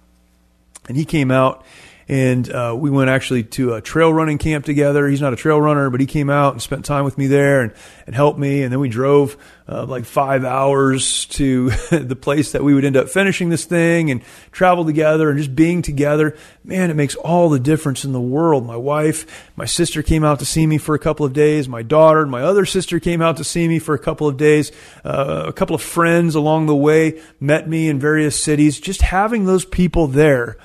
And 0.88 0.96
he 0.96 1.04
came 1.04 1.30
out 1.30 1.64
and 2.08 2.50
uh, 2.50 2.74
we 2.76 2.90
went 2.90 3.10
actually 3.10 3.44
to 3.44 3.74
a 3.74 3.80
trail 3.80 4.12
running 4.12 4.38
camp 4.38 4.64
together. 4.64 5.06
He's 5.06 5.20
not 5.20 5.32
a 5.32 5.36
trail 5.36 5.60
runner, 5.60 5.90
but 5.90 6.00
he 6.00 6.06
came 6.06 6.30
out 6.30 6.52
and 6.52 6.62
spent 6.62 6.84
time 6.84 7.04
with 7.04 7.16
me 7.16 7.26
there 7.26 7.62
and, 7.62 7.72
and 8.06 8.14
helped 8.14 8.38
me. 8.38 8.62
And 8.62 8.72
then 8.72 8.80
we 8.80 8.88
drove 8.88 9.36
uh, 9.68 9.86
like 9.86 10.04
five 10.04 10.44
hours 10.44 11.26
to 11.26 11.70
the 11.90 12.16
place 12.16 12.52
that 12.52 12.64
we 12.64 12.74
would 12.74 12.84
end 12.84 12.96
up 12.96 13.08
finishing 13.08 13.48
this 13.48 13.64
thing 13.64 14.10
and 14.10 14.22
travel 14.50 14.84
together 14.84 15.30
and 15.30 15.38
just 15.38 15.54
being 15.54 15.82
together. 15.82 16.36
Man, 16.64 16.90
it 16.90 16.94
makes 16.94 17.14
all 17.14 17.48
the 17.48 17.60
difference 17.60 18.04
in 18.04 18.12
the 18.12 18.20
world. 18.20 18.66
My 18.66 18.76
wife, 18.76 19.50
my 19.56 19.66
sister 19.66 20.02
came 20.02 20.24
out 20.24 20.40
to 20.40 20.44
see 20.44 20.66
me 20.66 20.78
for 20.78 20.94
a 20.94 20.98
couple 20.98 21.24
of 21.24 21.32
days. 21.32 21.68
My 21.68 21.82
daughter 21.82 22.20
and 22.20 22.30
my 22.30 22.42
other 22.42 22.66
sister 22.66 22.98
came 22.98 23.22
out 23.22 23.36
to 23.36 23.44
see 23.44 23.66
me 23.68 23.78
for 23.78 23.94
a 23.94 23.98
couple 23.98 24.26
of 24.26 24.36
days. 24.36 24.72
Uh, 25.04 25.44
a 25.46 25.52
couple 25.52 25.76
of 25.76 25.82
friends 25.82 26.34
along 26.34 26.66
the 26.66 26.76
way 26.76 27.20
met 27.38 27.68
me 27.68 27.88
in 27.88 27.98
various 27.98 28.42
cities. 28.42 28.80
Just 28.80 29.02
having 29.02 29.44
those 29.44 29.64
people 29.64 30.08
there 30.08 30.58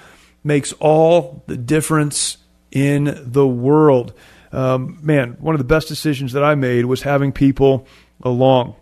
makes 0.47 0.73
all 0.73 1.43
the 1.45 1.57
difference 1.57 2.37
in 2.71 3.31
the 3.31 3.47
world. 3.47 4.13
Um, 4.51 4.99
man, 5.03 5.35
one 5.39 5.53
of 5.53 5.59
the 5.59 5.65
best 5.65 5.87
decisions 5.87 6.33
that 6.33 6.43
I 6.43 6.55
made 6.55 6.85
was 6.85 7.01
having 7.03 7.31
people 7.31 7.85
along. 8.23 8.75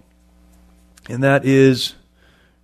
And 1.09 1.23
that 1.23 1.43
is 1.45 1.95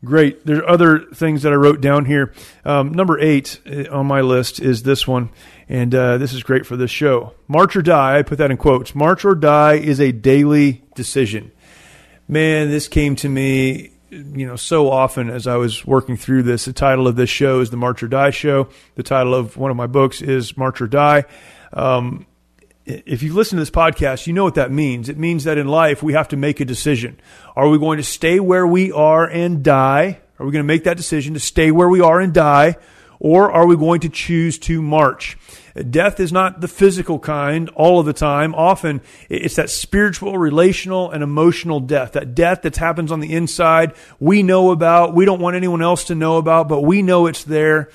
great. 0.06 0.46
There 0.46 0.58
are 0.58 0.70
other 0.70 1.00
things 1.14 1.42
that 1.44 1.52
I 1.52 1.56
wrote 1.56 1.82
down 1.82 2.06
here. 2.06 2.34
Um, 2.64 2.92
number 2.92 3.20
eight 3.20 3.60
uh, 3.66 3.90
on 3.92 4.06
my 4.06 4.22
list 4.22 4.60
is 4.60 4.84
this 4.84 5.08
one, 5.08 5.30
and 5.68 5.94
uh, 5.94 6.18
this 6.18 6.34
is 6.34 6.44
great 6.44 6.66
for 6.66 6.76
this 6.76 6.92
show. 6.92 7.34
March 7.48 7.76
or 7.76 7.82
die, 7.82 8.20
I 8.20 8.22
put 8.24 8.38
that 8.38 8.52
in 8.52 8.58
quotes. 8.58 8.96
March 8.96 9.26
or 9.26 9.36
die 9.36 9.74
is 9.74 10.00
a 10.00 10.12
daily 10.12 10.84
decision. 10.96 11.52
Man, 12.28 12.70
this 12.70 12.88
came 12.88 13.16
to 13.18 13.30
me 13.30 13.92
you 14.12 14.46
know, 14.46 14.58
so 14.58 14.92
often 14.92 15.30
as 15.30 15.48
I 15.48 15.56
was 15.56 15.86
working 15.86 16.18
through 16.18 16.44
this, 16.44 16.66
the 16.66 16.74
title 16.74 17.08
of 17.08 17.16
this 17.16 17.30
show 17.30 17.62
is 17.62 17.70
the 17.70 17.78
March 17.78 18.04
or 18.04 18.10
Die 18.10 18.30
Show. 18.32 18.68
The 18.96 19.04
title 19.04 19.34
of 19.34 19.56
one 19.56 19.72
of 19.72 19.78
my 19.78 19.88
books 19.88 20.22
is 20.22 20.58
March 20.58 20.82
or 20.82 20.88
Die. 20.88 21.24
Um, 21.72 22.26
if 22.86 23.24
you 23.24 23.34
listen 23.34 23.56
to 23.58 23.62
this 23.62 23.72
podcast, 23.72 24.28
you 24.28 24.34
know 24.34 24.44
what 24.44 24.56
that 24.56 24.70
means. 24.70 25.08
It 25.08 25.18
means 25.18 25.46
that 25.46 25.58
in 25.58 25.68
life 25.68 26.04
we 26.04 26.12
have 26.12 26.28
to 26.30 26.38
make 26.38 26.60
a 26.60 26.66
decision. 26.66 27.22
Are 27.56 27.70
we 27.70 27.80
going 27.80 27.98
to 27.98 28.04
stay 28.04 28.42
where 28.42 28.68
we 28.68 28.92
are 28.92 29.26
and 29.26 29.64
die? 29.64 30.20
Are 30.38 30.46
we 30.46 30.52
going 30.52 30.64
to 30.64 30.68
make 30.68 30.84
that 30.84 30.98
decision 30.98 31.34
to 31.36 31.40
stay 31.40 31.72
where 31.72 31.88
we 31.88 32.02
are 32.02 32.20
and 32.20 32.34
die? 32.34 32.76
Or 33.20 33.50
are 33.52 33.66
we 33.66 33.78
going 33.78 34.02
to 34.02 34.10
choose 34.10 34.60
to 34.60 34.82
march? 34.82 35.38
Death 35.90 36.20
is 36.20 36.32
not 36.32 36.62
the 36.62 36.68
physical 36.68 37.20
kind 37.20 37.70
all 37.70 38.00
of 38.00 38.06
the 38.06 38.14
time. 38.14 38.54
Often 38.56 39.02
it's 39.30 39.56
that 39.56 39.70
spiritual, 39.70 40.38
relational, 40.38 41.12
and 41.12 41.24
emotional 41.24 41.80
death. 41.80 42.14
That 42.14 42.36
death 42.36 42.64
that 42.64 42.78
happens 42.78 43.12
on 43.12 43.20
the 43.20 43.34
inside 43.34 43.94
we 44.20 44.44
know 44.44 44.72
about. 44.72 45.14
We 45.14 45.26
don't 45.26 45.42
want 45.42 45.56
anyone 45.56 45.82
else 45.82 46.06
to 46.06 46.16
know 46.16 46.38
about, 46.38 46.68
but 46.68 46.82
we 46.82 47.02
know 47.02 47.28
it's 47.28 47.44
there. 47.44 47.90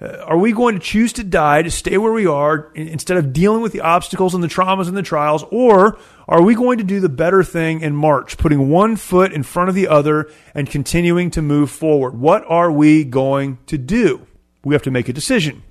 Uh, 0.00 0.18
are 0.26 0.38
we 0.38 0.52
going 0.52 0.74
to 0.74 0.80
choose 0.80 1.12
to 1.14 1.24
die, 1.24 1.62
to 1.62 1.70
stay 1.70 1.96
where 1.96 2.12
we 2.12 2.26
are, 2.26 2.72
instead 2.74 3.16
of 3.16 3.32
dealing 3.32 3.62
with 3.62 3.72
the 3.72 3.80
obstacles 3.80 4.34
and 4.34 4.42
the 4.42 4.48
traumas 4.48 4.88
and 4.88 4.96
the 4.96 5.02
trials? 5.02 5.44
Or 5.50 5.98
are 6.28 6.42
we 6.42 6.54
going 6.54 6.78
to 6.78 6.84
do 6.84 7.00
the 7.00 7.08
better 7.08 7.44
thing 7.44 7.82
and 7.82 7.96
march, 7.96 8.36
putting 8.36 8.68
one 8.68 8.96
foot 8.96 9.32
in 9.32 9.44
front 9.44 9.68
of 9.68 9.74
the 9.74 9.88
other 9.88 10.30
and 10.54 10.68
continuing 10.68 11.30
to 11.30 11.42
move 11.42 11.70
forward? 11.70 12.18
What 12.18 12.44
are 12.48 12.72
we 12.72 13.04
going 13.04 13.58
to 13.66 13.78
do? 13.78 14.26
we 14.64 14.74
have 14.74 14.82
to 14.82 14.90
make 14.90 15.08
a 15.08 15.12
decision. 15.12 15.62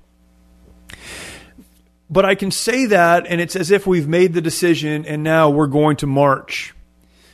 But 2.14 2.24
I 2.24 2.36
can 2.36 2.52
say 2.52 2.86
that, 2.86 3.26
and 3.26 3.40
it's 3.40 3.56
as 3.56 3.72
if 3.72 3.88
we've 3.88 4.06
made 4.06 4.34
the 4.34 4.40
decision 4.40 5.04
and 5.04 5.24
now 5.24 5.50
we're 5.50 5.66
going 5.66 5.96
to 5.96 6.06
march 6.06 6.72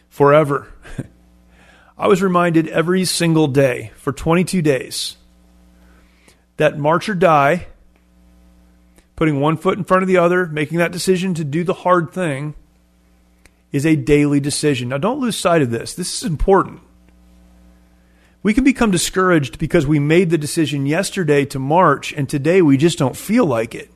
forever. 0.08 0.72
I 1.98 2.08
was 2.08 2.22
reminded 2.22 2.66
every 2.66 3.04
single 3.04 3.46
day 3.46 3.92
for 3.96 4.10
22 4.10 4.62
days 4.62 5.18
that 6.56 6.78
march 6.78 7.10
or 7.10 7.14
die, 7.14 7.66
putting 9.16 9.38
one 9.38 9.58
foot 9.58 9.76
in 9.76 9.84
front 9.84 10.02
of 10.02 10.08
the 10.08 10.16
other, 10.16 10.46
making 10.46 10.78
that 10.78 10.92
decision 10.92 11.34
to 11.34 11.44
do 11.44 11.62
the 11.62 11.74
hard 11.74 12.10
thing, 12.10 12.54
is 13.72 13.84
a 13.84 13.96
daily 13.96 14.40
decision. 14.40 14.88
Now, 14.88 14.96
don't 14.96 15.20
lose 15.20 15.36
sight 15.36 15.60
of 15.60 15.70
this. 15.70 15.92
This 15.92 16.14
is 16.14 16.22
important. 16.22 16.80
We 18.42 18.54
can 18.54 18.64
become 18.64 18.90
discouraged 18.90 19.58
because 19.58 19.86
we 19.86 19.98
made 19.98 20.30
the 20.30 20.38
decision 20.38 20.86
yesterday 20.86 21.44
to 21.44 21.58
march 21.58 22.14
and 22.14 22.26
today 22.26 22.62
we 22.62 22.78
just 22.78 22.96
don't 22.96 23.14
feel 23.14 23.44
like 23.44 23.74
it. 23.74 23.90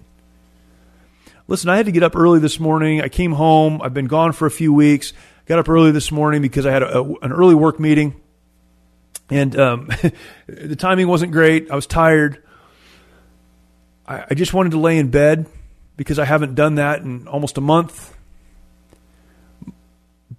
Listen, 1.46 1.68
I 1.68 1.76
had 1.76 1.86
to 1.86 1.92
get 1.92 2.02
up 2.02 2.16
early 2.16 2.38
this 2.38 2.58
morning. 2.58 3.02
I 3.02 3.08
came 3.08 3.32
home. 3.32 3.82
I've 3.82 3.92
been 3.92 4.06
gone 4.06 4.32
for 4.32 4.46
a 4.46 4.50
few 4.50 4.72
weeks. 4.72 5.12
got 5.44 5.58
up 5.58 5.68
early 5.68 5.90
this 5.90 6.10
morning 6.10 6.40
because 6.40 6.64
I 6.64 6.70
had 6.70 6.82
a, 6.82 6.98
a, 6.98 7.14
an 7.16 7.32
early 7.32 7.54
work 7.54 7.78
meeting, 7.78 8.18
and 9.28 9.58
um, 9.58 9.90
the 10.46 10.76
timing 10.76 11.06
wasn't 11.06 11.32
great. 11.32 11.70
I 11.70 11.74
was 11.74 11.86
tired. 11.86 12.42
I, 14.06 14.24
I 14.30 14.34
just 14.34 14.54
wanted 14.54 14.70
to 14.70 14.78
lay 14.78 14.96
in 14.96 15.10
bed 15.10 15.44
because 15.98 16.18
I 16.18 16.24
haven't 16.24 16.54
done 16.54 16.76
that 16.76 17.02
in 17.02 17.28
almost 17.28 17.58
a 17.58 17.60
month. 17.60 18.16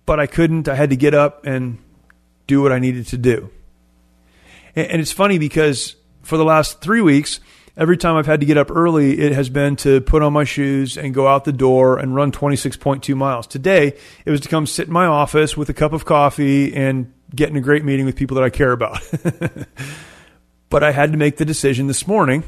But 0.08 0.20
I 0.20 0.26
couldn't. 0.26 0.68
I 0.68 0.74
had 0.74 0.90
to 0.90 0.96
get 0.96 1.14
up 1.14 1.46
and 1.46 1.78
do 2.48 2.64
what 2.64 2.72
I 2.72 2.80
needed 2.80 3.08
to 3.08 3.18
do. 3.18 3.52
And, 4.76 4.88
and 4.88 5.02
it's 5.02 5.12
funny 5.12 5.38
because 5.38 5.96
for 6.24 6.38
the 6.38 6.46
last 6.46 6.82
three 6.82 7.02
weeks, 7.02 7.40
every 7.78 7.98
time 7.98 8.16
I've 8.16 8.26
had 8.26 8.40
to 8.40 8.46
get 8.46 8.58
up 8.58 8.72
early, 8.72 9.20
it 9.20 9.32
has 9.34 9.50
been 9.50 9.76
to 9.78 10.02
put 10.02 10.22
on 10.22 10.34
my 10.34 10.44
shoes 10.44 10.98
and 10.98 11.14
go 11.14 11.28
out 11.28 11.46
the 11.46 11.54
door 11.54 11.98
and 11.98 12.16
run 12.16 12.32
26.2 12.32 13.16
miles. 13.16 13.48
Today, 13.48 13.98
it 14.26 14.32
was 14.32 14.42
to 14.42 14.50
come 14.50 14.66
sit 14.66 14.88
in 14.88 14.94
my 14.94 15.06
office 15.06 15.58
with 15.58 15.70
a 15.70 15.74
cup 15.74 15.94
of 15.94 16.06
coffee 16.06 16.74
and 16.74 17.12
get 17.36 17.50
in 17.50 17.56
a 17.56 17.62
great 17.62 17.84
meeting 17.84 18.06
with 18.06 18.16
people 18.16 18.36
that 18.36 18.44
I 18.44 18.50
care 18.50 18.72
about. 18.72 19.00
but 20.70 20.84
I 20.84 20.92
had 20.92 21.12
to 21.12 21.18
make 21.18 21.38
the 21.38 21.46
decision 21.46 21.88
this 21.88 22.08
morning 22.08 22.44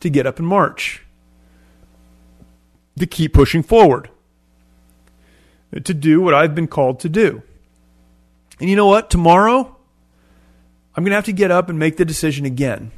to 0.00 0.10
get 0.10 0.26
up 0.26 0.38
and 0.38 0.46
march, 0.46 1.02
to 2.98 3.06
keep 3.06 3.32
pushing 3.32 3.62
forward, 3.62 4.10
to 5.84 5.94
do 5.94 6.20
what 6.20 6.34
I've 6.34 6.54
been 6.54 6.66
called 6.66 7.00
to 7.00 7.08
do. 7.08 7.42
And 8.60 8.68
you 8.68 8.76
know 8.76 8.86
what? 8.86 9.10
Tomorrow, 9.10 9.76
I'm 10.94 11.04
going 11.04 11.10
to 11.10 11.16
have 11.16 11.24
to 11.24 11.32
get 11.32 11.50
up 11.50 11.70
and 11.70 11.78
make 11.78 11.96
the 11.96 12.04
decision 12.04 12.44
again. 12.44 12.90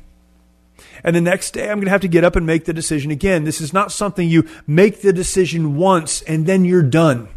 And 1.02 1.14
the 1.14 1.20
next 1.20 1.52
day, 1.52 1.70
I'm 1.70 1.78
going 1.78 1.86
to 1.86 1.90
have 1.90 2.00
to 2.02 2.08
get 2.08 2.24
up 2.24 2.36
and 2.36 2.46
make 2.46 2.64
the 2.64 2.72
decision 2.72 3.10
again. 3.10 3.44
This 3.44 3.60
is 3.60 3.72
not 3.72 3.92
something 3.92 4.28
you 4.28 4.48
make 4.66 5.02
the 5.02 5.12
decision 5.12 5.76
once 5.76 6.22
and 6.22 6.46
then 6.46 6.64
you're 6.64 6.82
done. 6.82 7.28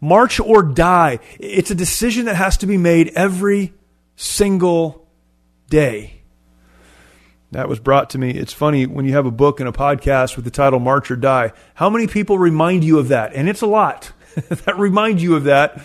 March 0.00 0.38
or 0.38 0.62
die. 0.62 1.18
It's 1.40 1.70
a 1.70 1.74
decision 1.74 2.26
that 2.26 2.36
has 2.36 2.56
to 2.58 2.66
be 2.66 2.76
made 2.76 3.12
every 3.14 3.72
single 4.16 5.08
day. 5.70 6.22
That 7.52 7.68
was 7.68 7.78
brought 7.78 8.10
to 8.10 8.18
me. 8.18 8.30
It's 8.32 8.52
funny 8.52 8.84
when 8.84 9.04
you 9.04 9.12
have 9.12 9.26
a 9.26 9.30
book 9.30 9.60
and 9.60 9.68
a 9.68 9.72
podcast 9.72 10.36
with 10.36 10.44
the 10.44 10.50
title 10.50 10.80
March 10.80 11.10
or 11.10 11.16
Die, 11.16 11.52
how 11.74 11.88
many 11.88 12.08
people 12.08 12.36
remind 12.36 12.82
you 12.82 12.98
of 12.98 13.08
that? 13.08 13.32
And 13.32 13.48
it's 13.48 13.62
a 13.62 13.66
lot 13.66 14.12
that 14.34 14.76
remind 14.76 15.22
you 15.22 15.36
of 15.36 15.44
that 15.44 15.80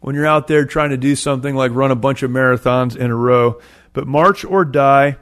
when 0.00 0.14
you're 0.14 0.26
out 0.26 0.46
there 0.46 0.64
trying 0.64 0.90
to 0.90 0.96
do 0.96 1.16
something 1.16 1.56
like 1.56 1.72
run 1.72 1.90
a 1.90 1.96
bunch 1.96 2.22
of 2.22 2.30
marathons 2.30 2.96
in 2.96 3.10
a 3.10 3.16
row. 3.16 3.60
But 3.94 4.06
March 4.06 4.44
or 4.44 4.66
Die 4.66 5.16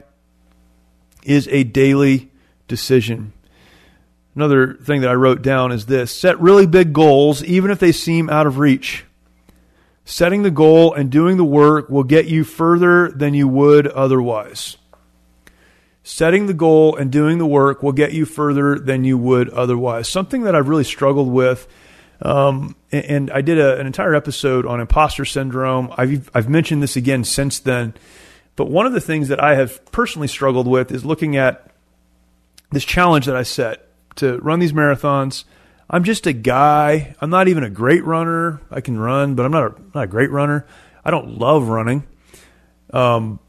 is 1.23 1.47
a 1.47 1.63
daily 1.63 2.29
decision. 2.67 3.31
Another 4.35 4.73
thing 4.73 5.01
that 5.01 5.11
I 5.11 5.13
wrote 5.13 5.41
down 5.41 5.71
is 5.71 5.85
this 5.85 6.11
set 6.11 6.41
really 6.41 6.65
big 6.65 6.91
goals, 6.91 7.43
even 7.43 7.71
if 7.71 7.79
they 7.79 7.91
seem 7.93 8.29
out 8.29 8.47
of 8.47 8.57
reach. 8.57 9.05
Setting 10.05 10.43
the 10.43 10.51
goal 10.51 10.93
and 10.93 11.09
doing 11.09 11.37
the 11.37 11.45
work 11.45 11.89
will 11.89 12.03
get 12.03 12.25
you 12.25 12.43
further 12.43 13.09
than 13.09 13.33
you 13.33 13.47
would 13.47 13.87
otherwise. 13.87 14.75
Setting 16.03 16.47
the 16.47 16.53
goal 16.53 16.97
and 16.97 17.09
doing 17.11 17.37
the 17.37 17.45
work 17.45 17.81
will 17.81 17.93
get 17.93 18.11
you 18.11 18.25
further 18.25 18.77
than 18.77 19.05
you 19.05 19.17
would 19.17 19.49
otherwise. 19.49 20.09
Something 20.09 20.43
that 20.43 20.55
I've 20.55 20.67
really 20.67 20.83
struggled 20.83 21.31
with. 21.31 21.67
Um, 22.21 22.75
and 22.91 23.31
I 23.31 23.41
did 23.41 23.59
a, 23.59 23.79
an 23.79 23.85
entire 23.85 24.13
episode 24.15 24.65
on 24.65 24.81
imposter 24.81 25.25
syndrome. 25.25 25.93
I've, 25.95 26.29
I've 26.33 26.49
mentioned 26.49 26.83
this 26.83 26.95
again 26.97 27.23
since 27.23 27.59
then. 27.59 27.93
But 28.55 28.69
one 28.69 28.85
of 28.85 28.93
the 28.93 29.01
things 29.01 29.29
that 29.29 29.43
I 29.43 29.55
have 29.55 29.83
personally 29.91 30.27
struggled 30.27 30.67
with 30.67 30.91
is 30.91 31.03
looking 31.03 31.35
at 31.35 31.71
this 32.71 32.85
challenge 32.85 33.25
that 33.25 33.35
I 33.35 33.43
set 33.43 33.87
to 34.15 34.37
run 34.39 34.59
these 34.59 34.73
marathons. 34.73 35.43
I'm 35.89 36.03
just 36.03 36.27
a 36.27 36.33
guy. 36.33 37.15
I'm 37.19 37.29
not 37.29 37.47
even 37.47 37.63
a 37.63 37.69
great 37.69 38.03
runner. 38.03 38.61
I 38.71 38.81
can 38.81 38.97
run, 38.97 39.35
but 39.35 39.45
I'm 39.45 39.51
not 39.51 39.71
a, 39.71 39.81
not 39.93 40.03
a 40.03 40.07
great 40.07 40.31
runner. 40.31 40.65
I 41.03 41.11
don't 41.11 41.37
love 41.37 41.67
running. 41.67 42.07
Um, 42.91 43.39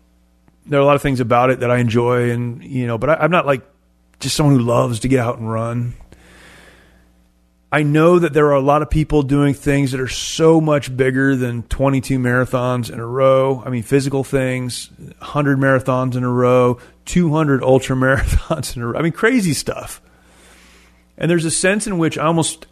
there 0.66 0.78
are 0.78 0.82
a 0.82 0.86
lot 0.86 0.96
of 0.96 1.02
things 1.02 1.20
about 1.20 1.50
it 1.50 1.60
that 1.60 1.70
I 1.70 1.78
enjoy, 1.78 2.30
and 2.30 2.64
you 2.64 2.86
know, 2.86 2.98
but 2.98 3.10
I, 3.10 3.14
I'm 3.14 3.30
not 3.30 3.46
like 3.46 3.62
just 4.20 4.36
someone 4.36 4.56
who 4.56 4.62
loves 4.62 5.00
to 5.00 5.08
get 5.08 5.20
out 5.20 5.38
and 5.38 5.50
run. 5.50 5.94
I 7.74 7.82
know 7.82 8.20
that 8.20 8.32
there 8.32 8.46
are 8.46 8.54
a 8.54 8.60
lot 8.60 8.82
of 8.82 8.90
people 8.90 9.24
doing 9.24 9.52
things 9.52 9.90
that 9.90 10.00
are 10.00 10.06
so 10.06 10.60
much 10.60 10.96
bigger 10.96 11.34
than 11.34 11.64
22 11.64 12.20
marathons 12.20 12.88
in 12.88 13.00
a 13.00 13.04
row. 13.04 13.64
I 13.66 13.70
mean, 13.70 13.82
physical 13.82 14.22
things, 14.22 14.90
100 15.18 15.58
marathons 15.58 16.14
in 16.14 16.22
a 16.22 16.30
row, 16.30 16.78
200 17.06 17.64
ultra 17.64 17.96
marathons 17.96 18.76
in 18.76 18.82
a 18.82 18.86
row. 18.86 18.96
I 18.96 19.02
mean, 19.02 19.10
crazy 19.10 19.54
stuff. 19.54 20.00
And 21.18 21.28
there's 21.28 21.44
a 21.44 21.50
sense 21.50 21.88
in 21.88 21.98
which 21.98 22.16
I 22.16 22.26
almost 22.26 22.68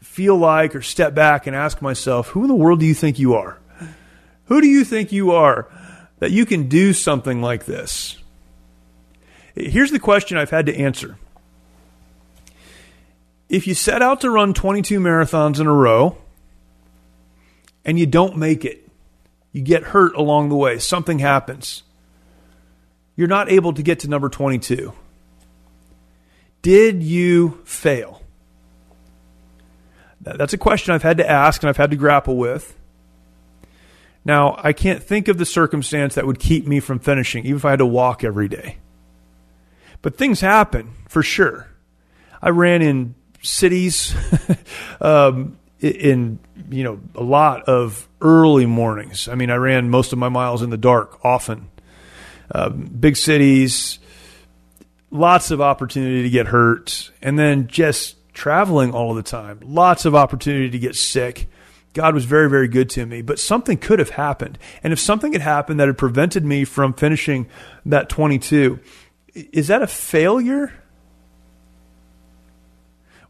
feel 0.00 0.36
like 0.36 0.76
or 0.76 0.82
step 0.82 1.12
back 1.12 1.48
and 1.48 1.56
ask 1.56 1.82
myself, 1.82 2.28
who 2.28 2.42
in 2.42 2.48
the 2.48 2.54
world 2.54 2.78
do 2.78 2.86
you 2.86 2.94
think 2.94 3.18
you 3.18 3.34
are? 3.34 3.58
Who 4.44 4.60
do 4.60 4.68
you 4.68 4.84
think 4.84 5.10
you 5.10 5.32
are 5.32 5.68
that 6.20 6.30
you 6.30 6.46
can 6.46 6.68
do 6.68 6.92
something 6.92 7.42
like 7.42 7.64
this? 7.64 8.16
Here's 9.56 9.90
the 9.90 9.98
question 9.98 10.38
I've 10.38 10.50
had 10.50 10.66
to 10.66 10.76
answer 10.76 11.16
if 13.50 13.66
you 13.66 13.74
set 13.74 14.00
out 14.00 14.20
to 14.20 14.30
run 14.30 14.54
22 14.54 15.00
marathons 15.00 15.58
in 15.58 15.66
a 15.66 15.72
row 15.72 16.16
and 17.84 17.98
you 17.98 18.06
don't 18.06 18.36
make 18.36 18.64
it, 18.64 18.88
you 19.52 19.60
get 19.60 19.82
hurt 19.82 20.14
along 20.14 20.48
the 20.48 20.56
way, 20.56 20.78
something 20.78 21.18
happens, 21.18 21.82
you're 23.16 23.28
not 23.28 23.50
able 23.50 23.72
to 23.72 23.82
get 23.82 23.98
to 24.00 24.08
number 24.08 24.28
22. 24.28 24.92
Did 26.62 27.02
you 27.02 27.60
fail? 27.64 28.22
That's 30.20 30.52
a 30.52 30.58
question 30.58 30.94
I've 30.94 31.02
had 31.02 31.16
to 31.16 31.28
ask 31.28 31.60
and 31.62 31.68
I've 31.68 31.76
had 31.76 31.90
to 31.90 31.96
grapple 31.96 32.36
with. 32.36 32.76
Now, 34.24 34.60
I 34.62 34.72
can't 34.72 35.02
think 35.02 35.26
of 35.26 35.38
the 35.38 35.46
circumstance 35.46 36.14
that 36.14 36.26
would 36.26 36.38
keep 36.38 36.68
me 36.68 36.78
from 36.78 37.00
finishing, 37.00 37.44
even 37.44 37.56
if 37.56 37.64
I 37.64 37.70
had 37.70 37.80
to 37.80 37.86
walk 37.86 38.22
every 38.22 38.46
day. 38.46 38.76
But 40.02 40.16
things 40.16 40.40
happen, 40.40 40.94
for 41.08 41.22
sure. 41.22 41.68
I 42.40 42.50
ran 42.50 42.80
in 42.82 43.16
cities 43.42 44.14
um, 45.00 45.58
in 45.80 46.38
you 46.70 46.84
know 46.84 47.00
a 47.14 47.22
lot 47.22 47.62
of 47.64 48.08
early 48.20 48.66
mornings. 48.66 49.28
I 49.28 49.34
mean, 49.34 49.50
I 49.50 49.56
ran 49.56 49.90
most 49.90 50.12
of 50.12 50.18
my 50.18 50.28
miles 50.28 50.62
in 50.62 50.70
the 50.70 50.76
dark 50.76 51.24
often. 51.24 51.70
Um, 52.52 52.86
big 52.86 53.16
cities, 53.16 54.00
lots 55.10 55.50
of 55.50 55.60
opportunity 55.60 56.22
to 56.24 56.30
get 56.30 56.48
hurt, 56.48 57.10
and 57.22 57.38
then 57.38 57.68
just 57.68 58.16
traveling 58.32 58.92
all 58.92 59.14
the 59.14 59.22
time. 59.22 59.60
Lots 59.62 60.04
of 60.04 60.14
opportunity 60.14 60.70
to 60.70 60.78
get 60.78 60.96
sick. 60.96 61.48
God 61.92 62.14
was 62.14 62.24
very, 62.24 62.48
very 62.48 62.68
good 62.68 62.88
to 62.90 63.04
me, 63.04 63.20
but 63.20 63.38
something 63.38 63.76
could 63.76 63.98
have 63.98 64.10
happened. 64.10 64.58
And 64.82 64.92
if 64.92 65.00
something 65.00 65.32
had 65.32 65.42
happened 65.42 65.80
that 65.80 65.88
had 65.88 65.98
prevented 65.98 66.44
me 66.44 66.64
from 66.64 66.92
finishing 66.92 67.48
that 67.84 68.08
22, 68.08 68.78
is 69.34 69.68
that 69.68 69.82
a 69.82 69.86
failure? 69.86 70.72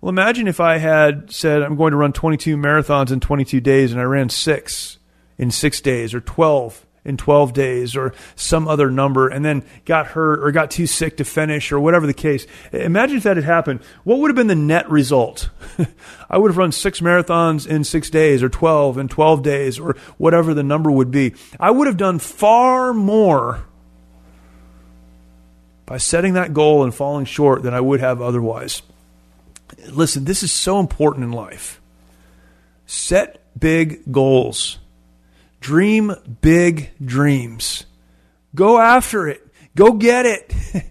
Well, 0.00 0.08
imagine 0.08 0.48
if 0.48 0.60
I 0.60 0.78
had 0.78 1.30
said, 1.30 1.62
I'm 1.62 1.76
going 1.76 1.90
to 1.90 1.96
run 1.98 2.14
22 2.14 2.56
marathons 2.56 3.12
in 3.12 3.20
22 3.20 3.60
days, 3.60 3.92
and 3.92 4.00
I 4.00 4.04
ran 4.04 4.30
six 4.30 4.98
in 5.36 5.50
six 5.50 5.80
days, 5.82 6.14
or 6.14 6.20
12 6.20 6.86
in 7.04 7.18
12 7.18 7.52
days, 7.52 7.96
or 7.96 8.14
some 8.34 8.66
other 8.66 8.90
number, 8.90 9.28
and 9.28 9.44
then 9.44 9.62
got 9.84 10.06
hurt 10.06 10.42
or 10.42 10.52
got 10.52 10.70
too 10.70 10.86
sick 10.86 11.18
to 11.18 11.24
finish, 11.24 11.70
or 11.70 11.78
whatever 11.78 12.06
the 12.06 12.14
case. 12.14 12.46
Imagine 12.72 13.18
if 13.18 13.24
that 13.24 13.36
had 13.36 13.44
happened. 13.44 13.80
What 14.04 14.20
would 14.20 14.30
have 14.30 14.36
been 14.36 14.46
the 14.46 14.54
net 14.54 14.88
result? 14.90 15.50
I 16.30 16.38
would 16.38 16.50
have 16.50 16.58
run 16.58 16.72
six 16.72 17.00
marathons 17.00 17.66
in 17.66 17.84
six 17.84 18.08
days, 18.08 18.42
or 18.42 18.48
12 18.48 18.96
in 18.96 19.08
12 19.08 19.42
days, 19.42 19.78
or 19.78 19.96
whatever 20.16 20.54
the 20.54 20.62
number 20.62 20.90
would 20.90 21.10
be. 21.10 21.34
I 21.58 21.70
would 21.70 21.86
have 21.86 21.98
done 21.98 22.18
far 22.20 22.94
more 22.94 23.66
by 25.84 25.98
setting 25.98 26.34
that 26.34 26.54
goal 26.54 26.84
and 26.84 26.94
falling 26.94 27.26
short 27.26 27.62
than 27.62 27.74
I 27.74 27.80
would 27.80 28.00
have 28.00 28.22
otherwise 28.22 28.80
listen, 29.88 30.24
this 30.24 30.42
is 30.42 30.52
so 30.52 30.80
important 30.80 31.24
in 31.24 31.32
life. 31.32 31.80
Set 32.86 33.42
big 33.58 34.10
goals. 34.10 34.78
Dream 35.60 36.14
big 36.40 36.90
dreams. 37.04 37.86
Go 38.54 38.78
after 38.78 39.28
it. 39.28 39.46
Go 39.74 39.92
get 39.92 40.26
it. 40.26 40.54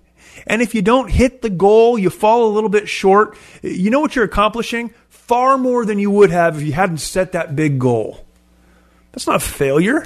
and 0.48 0.62
if 0.62 0.76
you 0.76 0.82
don't 0.82 1.10
hit 1.10 1.42
the 1.42 1.50
goal, 1.50 1.98
you 1.98 2.10
fall 2.10 2.48
a 2.48 2.54
little 2.54 2.70
bit 2.70 2.88
short, 2.88 3.38
you 3.62 3.90
know 3.90 4.00
what 4.00 4.16
you're 4.16 4.26
accomplishing? 4.26 4.94
Far 5.10 5.58
more 5.58 5.86
than 5.86 6.00
you 6.00 6.10
would 6.12 6.32
have 6.32 6.58
if 6.58 6.64
you 6.64 6.74
hadn't 6.74 7.00
set 7.00 7.34
that 7.34 7.56
big 7.56 7.80
goal. 7.80 8.26
That's 9.12 9.28
not 9.28 9.42
failure. 9.42 10.06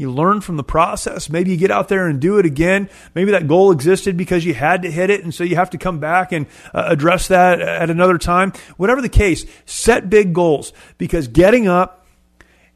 You 0.00 0.10
learn 0.10 0.40
from 0.40 0.56
the 0.56 0.64
process. 0.64 1.28
Maybe 1.28 1.50
you 1.50 1.58
get 1.58 1.70
out 1.70 1.88
there 1.88 2.08
and 2.08 2.18
do 2.18 2.38
it 2.38 2.46
again. 2.46 2.88
Maybe 3.14 3.32
that 3.32 3.46
goal 3.46 3.70
existed 3.70 4.16
because 4.16 4.46
you 4.46 4.54
had 4.54 4.80
to 4.80 4.90
hit 4.90 5.10
it, 5.10 5.22
and 5.22 5.34
so 5.34 5.44
you 5.44 5.56
have 5.56 5.68
to 5.70 5.78
come 5.78 5.98
back 5.98 6.32
and 6.32 6.46
uh, 6.72 6.84
address 6.86 7.28
that 7.28 7.60
at 7.60 7.90
another 7.90 8.16
time. 8.16 8.54
Whatever 8.78 9.02
the 9.02 9.10
case, 9.10 9.44
set 9.66 10.08
big 10.08 10.32
goals 10.32 10.72
because 10.96 11.28
getting 11.28 11.68
up 11.68 12.06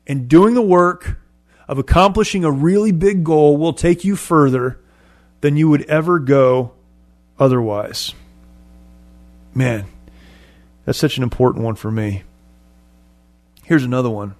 and 0.06 0.28
doing 0.28 0.52
the 0.52 0.60
work 0.60 1.16
of 1.66 1.78
accomplishing 1.78 2.44
a 2.44 2.50
really 2.50 2.92
big 2.92 3.24
goal 3.24 3.56
will 3.56 3.72
take 3.72 4.04
you 4.04 4.16
further 4.16 4.78
than 5.40 5.56
you 5.56 5.70
would 5.70 5.84
ever 5.84 6.18
go 6.18 6.72
otherwise. 7.38 8.12
Man, 9.54 9.86
that's 10.84 10.98
such 10.98 11.16
an 11.16 11.22
important 11.22 11.64
one 11.64 11.76
for 11.76 11.90
me. 11.90 12.22
Here's 13.64 13.84
another 13.84 14.10
one 14.10 14.34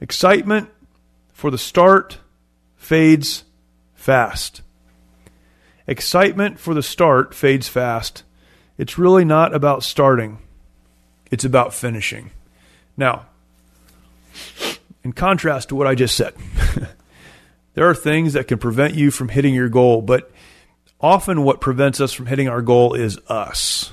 excitement 0.00 0.70
for 1.38 1.52
the 1.52 1.56
start 1.56 2.18
fades 2.76 3.44
fast. 3.94 4.60
Excitement 5.86 6.58
for 6.58 6.74
the 6.74 6.82
start 6.82 7.32
fades 7.32 7.68
fast. 7.68 8.24
It's 8.76 8.98
really 8.98 9.24
not 9.24 9.54
about 9.54 9.84
starting, 9.84 10.38
it's 11.30 11.44
about 11.44 11.72
finishing. 11.72 12.32
Now, 12.96 13.26
in 15.04 15.12
contrast 15.12 15.68
to 15.68 15.76
what 15.76 15.86
I 15.86 15.94
just 15.94 16.16
said, 16.16 16.34
there 17.74 17.88
are 17.88 17.94
things 17.94 18.32
that 18.32 18.48
can 18.48 18.58
prevent 18.58 18.94
you 18.94 19.12
from 19.12 19.28
hitting 19.28 19.54
your 19.54 19.68
goal, 19.68 20.02
but 20.02 20.32
often 21.00 21.44
what 21.44 21.60
prevents 21.60 22.00
us 22.00 22.12
from 22.12 22.26
hitting 22.26 22.48
our 22.48 22.62
goal 22.62 22.94
is 22.94 23.16
us. 23.28 23.92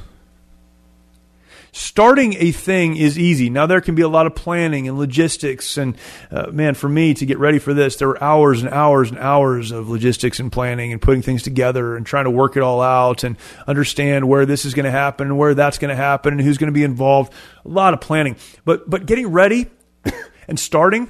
Starting 1.78 2.36
a 2.38 2.54
thing 2.54 2.96
is 2.96 3.20
easy. 3.20 3.50
Now, 3.50 3.66
there 3.66 3.82
can 3.82 3.96
be 3.96 4.02
a 4.02 4.08
lot 4.08 4.28
of 4.28 4.34
planning 4.34 4.88
and 4.88 4.98
logistics. 4.98 5.76
And 5.76 5.98
uh, 6.32 6.50
man, 6.50 6.74
for 6.74 6.88
me 6.88 7.14
to 7.16 7.26
get 7.26 7.38
ready 7.38 7.60
for 7.60 7.74
this, 7.74 7.98
there 7.98 8.08
were 8.08 8.24
hours 8.24 8.62
and 8.62 8.72
hours 8.72 9.10
and 9.10 9.20
hours 9.20 9.72
of 9.72 9.90
logistics 9.90 10.40
and 10.40 10.50
planning 10.50 10.94
and 10.94 11.02
putting 11.02 11.22
things 11.22 11.44
together 11.44 11.98
and 11.98 12.06
trying 12.06 12.24
to 12.24 12.32
work 12.32 12.56
it 12.56 12.62
all 12.62 12.80
out 12.80 13.26
and 13.26 13.36
understand 13.68 14.30
where 14.30 14.46
this 14.46 14.64
is 14.64 14.74
going 14.74 14.86
to 14.86 14.92
happen 14.92 15.28
and 15.28 15.38
where 15.38 15.54
that's 15.54 15.78
going 15.78 15.90
to 15.90 15.98
happen 15.98 16.32
and 16.32 16.42
who's 16.42 16.58
going 16.58 16.70
to 16.70 16.74
be 16.74 16.86
involved. 16.86 17.34
A 17.66 17.68
lot 17.68 17.94
of 17.94 18.00
planning. 18.00 18.38
But, 18.64 18.90
but 18.90 19.06
getting 19.06 19.28
ready 19.28 19.70
and 20.48 20.58
starting, 20.58 21.10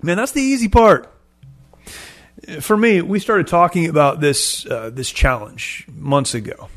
man, 0.00 0.16
that's 0.16 0.32
the 0.32 0.40
easy 0.40 0.68
part 0.68 1.12
for 2.60 2.76
me, 2.76 3.02
we 3.02 3.18
started 3.18 3.48
talking 3.48 3.86
about 3.86 4.20
this 4.20 4.64
uh, 4.64 4.88
this 4.88 5.10
challenge 5.10 5.86
months 5.92 6.34
ago, 6.34 6.70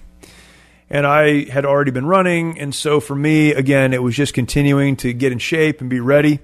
and 0.92 1.08
I 1.08 1.46
had 1.50 1.66
already 1.66 1.92
been 1.92 2.06
running, 2.06 2.60
and 2.60 2.76
so 2.76 3.00
for 3.00 3.16
me, 3.16 3.54
again, 3.54 3.94
it 3.94 4.04
was 4.04 4.14
just 4.14 4.34
continuing 4.34 4.98
to 4.98 5.14
get 5.14 5.32
in 5.32 5.40
shape 5.40 5.80
and 5.80 5.90
be 5.90 6.02
ready. 6.02 6.40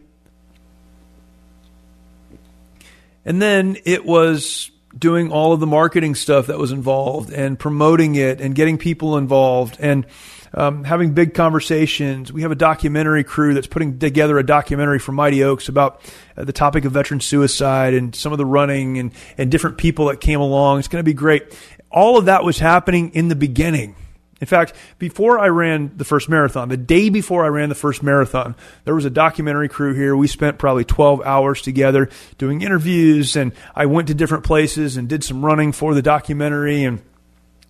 And 3.26 3.42
then 3.42 3.76
it 3.84 4.06
was 4.06 4.72
doing 4.98 5.34
all 5.34 5.52
of 5.52 5.60
the 5.60 5.68
marketing 5.68 6.16
stuff 6.16 6.48
that 6.48 6.58
was 6.58 6.72
involved 6.72 7.30
and 7.30 7.60
promoting 7.60 8.16
it 8.16 8.40
and 8.40 8.56
getting 8.56 8.78
people 8.78 9.18
involved 9.18 9.76
and 9.82 10.06
um, 10.54 10.86
having 10.86 11.14
big 11.14 11.34
conversations. 11.34 12.32
We 12.32 12.44
have 12.44 12.52
a 12.52 12.56
documentary 12.56 13.26
crew 13.26 13.54
that's 13.54 13.68
putting 13.68 14.00
together 14.00 14.38
a 14.38 14.46
documentary 14.46 15.00
for 15.00 15.12
Mighty 15.12 15.44
Oaks 15.44 15.68
about 15.68 16.00
uh, 16.38 16.46
the 16.46 16.54
topic 16.54 16.86
of 16.86 16.94
veteran 16.94 17.20
suicide 17.20 17.94
and 17.94 18.16
some 18.16 18.32
of 18.32 18.38
the 18.38 18.46
running 18.46 18.98
and, 18.98 19.12
and 19.38 19.52
different 19.52 19.78
people 19.78 20.06
that 20.06 20.22
came 20.22 20.40
along. 20.40 20.80
It's 20.80 20.88
going 20.88 21.04
to 21.04 21.06
be 21.06 21.14
great. 21.14 21.54
All 21.92 22.18
of 22.18 22.26
that 22.26 22.46
was 22.46 22.60
happening 22.60 23.10
in 23.10 23.28
the 23.28 23.36
beginning. 23.36 23.98
In 24.39 24.47
fact, 24.47 24.73
before 25.00 25.39
I 25.39 25.47
ran 25.47 25.93
the 25.97 26.06
first 26.06 26.30
marathon, 26.30 26.69
the 26.69 26.78
day 26.78 27.10
before 27.10 27.43
I 27.43 27.47
ran 27.47 27.69
the 27.69 27.76
first 27.76 28.04
marathon, 28.04 28.56
there 28.86 28.93
was 28.93 29.06
a 29.06 29.10
documentary 29.10 29.67
crew 29.67 29.93
here. 29.95 30.15
We 30.15 30.28
spent 30.28 30.60
probably 30.60 30.86
12 30.86 31.21
hours 31.21 31.62
together 31.62 32.10
doing 32.38 32.62
interviews, 32.62 33.36
and 33.36 33.52
I 33.76 33.88
went 33.88 34.10
to 34.10 34.13
different 34.13 34.43
places 34.43 34.95
and 34.95 35.10
did 35.10 35.23
some 35.23 35.43
running 35.43 35.71
for 35.71 35.95
the 35.95 36.04
documentary 36.04 36.84
and 36.84 37.02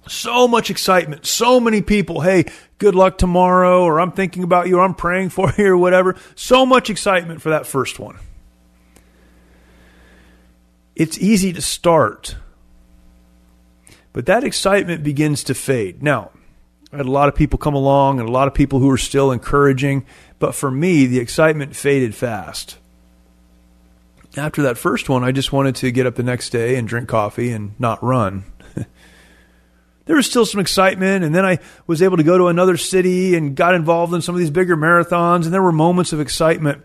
so 0.08 0.47
much 0.47 0.69
excitement, 0.69 1.25
so 1.25 1.60
many 1.60 1.82
people. 1.82 2.21
Hey, 2.21 2.45
good 2.77 2.95
luck 2.95 3.17
tomorrow, 3.17 3.84
or 3.84 3.99
I'm 3.99 4.12
thinking 4.12 4.43
about 4.43 4.67
you, 4.67 4.80
or 4.80 4.84
I'm 4.84 4.95
praying 4.95 5.30
for 5.30 5.53
you, 5.58 5.67
or 5.67 5.77
whatever. 5.77 6.15
So 6.36 6.65
much 6.65 6.89
excitement 6.89 7.41
for 7.41 7.49
that 7.49 7.65
first 7.65 7.99
one. 7.99 8.17
It's 10.95 11.17
easy 11.17 11.53
to 11.53 11.62
start, 11.62 12.36
but 14.13 14.25
that 14.25 14.43
excitement 14.43 15.03
begins 15.03 15.43
to 15.45 15.53
fade. 15.53 16.01
Now, 16.01 16.32
had 16.97 17.05
a 17.05 17.12
lot 17.12 17.29
of 17.29 17.36
people 17.36 17.60
come 17.60 17.75
along 17.75 18.19
and 18.19 18.27
a 18.27 18.31
lot 18.31 18.47
of 18.47 18.53
people 18.53 18.79
who 18.79 18.88
were 18.88 18.97
still 18.97 19.31
encouraging, 19.31 20.05
but 20.39 20.55
for 20.55 20.69
me, 20.69 21.05
the 21.05 21.19
excitement 21.19 21.75
faded 21.75 22.13
fast. 22.13 22.77
After 24.36 24.63
that 24.63 24.77
first 24.77 25.10
one, 25.10 25.23
I 25.23 25.31
just 25.31 25.51
wanted 25.51 25.75
to 25.77 25.91
get 25.91 26.05
up 26.05 26.15
the 26.15 26.23
next 26.23 26.49
day 26.49 26.75
and 26.75 26.88
drink 26.88 27.07
coffee 27.10 27.51
and 27.51 27.79
not 27.79 28.03
run 28.03 28.43
there 30.07 30.15
was 30.15 30.25
still 30.25 30.45
some 30.45 30.60
excitement. 30.60 31.23
And 31.23 31.36
then 31.36 31.45
I 31.45 31.60
was 31.86 32.01
able 32.01 32.17
to 32.17 32.23
go 32.23 32.38
to 32.38 32.47
another 32.47 32.77
city 32.77 33.36
and 33.36 33.55
got 33.55 33.75
involved 33.75 34.13
in 34.13 34.21
some 34.21 34.33
of 34.33 34.39
these 34.39 34.49
bigger 34.49 34.75
marathons, 34.75 35.45
and 35.45 35.53
there 35.53 35.62
were 35.62 35.71
moments 35.71 36.13
of 36.13 36.19
excitement. 36.19 36.83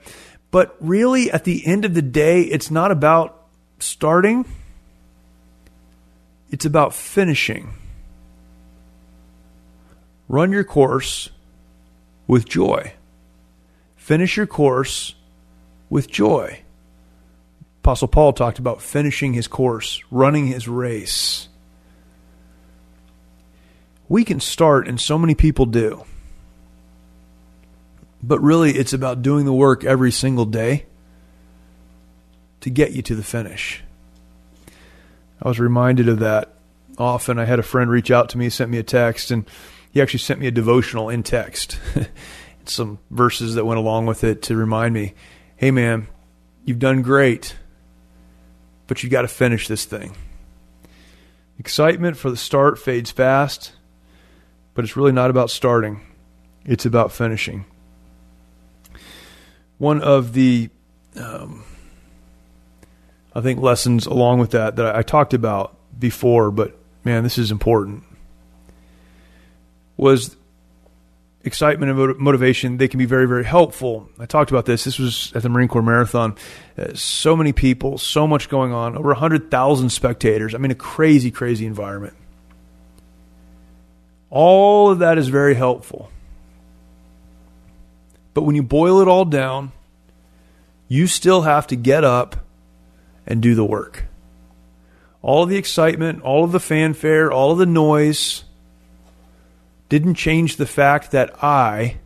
But 0.51 0.77
really, 0.81 1.31
at 1.31 1.45
the 1.45 1.67
end 1.67 1.85
of 1.85 1.95
the 1.95 2.03
day, 2.03 2.43
it's 2.43 2.71
not 2.71 2.91
about 2.91 3.47
starting, 3.79 4.45
it's 6.51 6.67
about 6.67 6.95
finishing. 6.95 7.73
Run 10.33 10.51
your 10.51 10.65
course 10.65 11.31
with 12.27 12.49
joy. 12.49 12.95
Finish 13.95 14.37
your 14.37 14.49
course 14.49 15.15
with 15.89 16.11
joy. 16.11 16.63
Apostle 17.83 18.09
Paul 18.09 18.33
talked 18.33 18.59
about 18.59 18.83
finishing 18.83 19.33
his 19.35 19.47
course, 19.47 20.03
running 20.11 20.49
his 20.49 20.67
race 20.67 21.49
we 24.13 24.25
can 24.25 24.41
start, 24.41 24.87
and 24.87 25.01
so 25.01 25.17
many 25.17 25.35
people 25.35 25.65
do. 25.65 26.05
But 28.23 28.41
really, 28.41 28.73
it's 28.73 28.93
about 28.93 29.23
doing 29.23 29.47
the 29.47 29.55
work 29.55 29.85
every 29.85 30.13
single 30.13 30.45
day 30.45 30.85
to 32.61 32.69
get 32.69 32.93
you 32.93 33.01
to 33.01 33.15
the 33.15 33.23
finish. 33.23 33.83
I 35.41 35.49
was 35.49 35.59
reminded 35.59 36.11
of 36.11 36.19
that 36.19 36.53
often. 36.99 37.39
I 37.39 37.47
had 37.47 37.59
a 37.59 37.63
friend 37.63 37.89
reach 37.89 38.11
out 38.11 38.29
to 38.29 38.39
me, 38.39 38.51
sent 38.51 38.71
me 38.71 38.77
a 38.77 38.83
text, 38.83 39.31
and 39.31 39.47
he 39.93 40.01
actually 40.01 40.19
sent 40.19 40.41
me 40.41 40.47
a 40.47 40.51
devotional 40.51 41.09
in 41.09 41.23
text. 41.23 41.79
Some 42.65 42.99
verses 43.11 43.55
that 43.55 43.65
went 43.65 43.79
along 43.79 44.07
with 44.07 44.25
it 44.25 44.43
to 44.43 44.57
remind 44.57 44.95
me 44.95 45.15
hey, 45.57 45.71
man, 45.71 46.09
you've 46.65 46.81
done 46.81 47.03
great, 47.03 47.55
but 48.89 49.05
you 49.05 49.09
got 49.09 49.23
to 49.23 49.29
finish 49.29 49.69
this 49.69 49.85
thing. 49.85 50.17
Excitement 51.57 52.17
for 52.17 52.31
the 52.31 52.37
start 52.37 52.81
fades 52.81 53.13
fast, 53.13 53.73
but 54.75 54.85
it's 54.85 54.97
really 54.97 55.13
not 55.13 55.31
about 55.31 55.51
starting, 55.51 56.01
it's 56.65 56.85
about 56.85 57.13
finishing. 57.13 57.65
One 59.79 60.01
of 60.01 60.33
the, 60.33 60.71
um, 61.17 61.65
I 63.35 63.41
think, 63.41 63.61
lessons 63.61 64.07
along 64.07 64.41
with 64.41 64.51
that 64.53 64.75
that 64.77 64.97
I 64.97 65.03
talked 65.03 65.35
about 65.35 65.77
before, 65.97 66.51
but 66.51 66.77
man, 67.05 67.23
this 67.23 67.39
is 67.39 67.53
important, 67.53 68.03
was 70.03 70.37
excitement 71.45 71.91
and 71.91 72.19
motivation. 72.19 72.77
They 72.77 72.89
can 72.89 72.99
be 72.99 73.05
very, 73.05 73.27
very 73.27 73.45
helpful. 73.45 74.09
I 74.19 74.27
talked 74.27 74.51
about 74.51 74.67
this. 74.67 74.85
This 74.85 74.99
was 74.99 75.33
at 75.35 75.43
the 75.43 75.49
Marine 75.49 75.69
Corps 75.69 75.83
Marathon. 75.83 76.37
Uh, 76.77 76.95
so 76.95 77.37
many 77.37 77.53
people, 77.53 77.99
so 77.99 78.27
much 78.27 78.49
going 78.49 78.73
on, 78.73 78.97
over 78.97 79.09
100,000 79.09 79.91
spectators. 79.91 80.55
I 80.55 80.59
mean, 80.59 80.71
a 80.71 80.77
crazy, 80.77 81.31
crazy 81.31 81.67
environment. 81.67 82.15
All 84.31 84.91
of 84.91 85.01
that 85.01 85.19
is 85.19 85.29
very 85.29 85.55
helpful. 85.55 86.11
But 88.35 88.43
when 88.43 88.57
you 88.57 88.63
boil 88.63 89.01
it 89.01 89.09
all 89.09 89.25
down, 89.25 89.73
you 90.89 91.07
still 91.07 91.43
have 91.43 91.67
to 91.69 91.77
get 91.77 92.05
up 92.05 92.37
and 93.27 93.43
do 93.43 93.55
the 93.55 93.65
work. 93.65 94.05
All 95.21 95.43
of 95.43 95.49
the 95.49 95.57
excitement, 95.57 96.23
all 96.23 96.45
of 96.45 96.53
the 96.53 96.61
fanfare, 96.61 97.31
all 97.31 97.53
of 97.53 97.59
the 97.59 97.67
noise 97.67 98.45
didn't 99.93 100.15
change 100.15 100.57
the 100.57 100.65
fact 100.65 101.11
that 101.11 101.45
I 101.45 101.99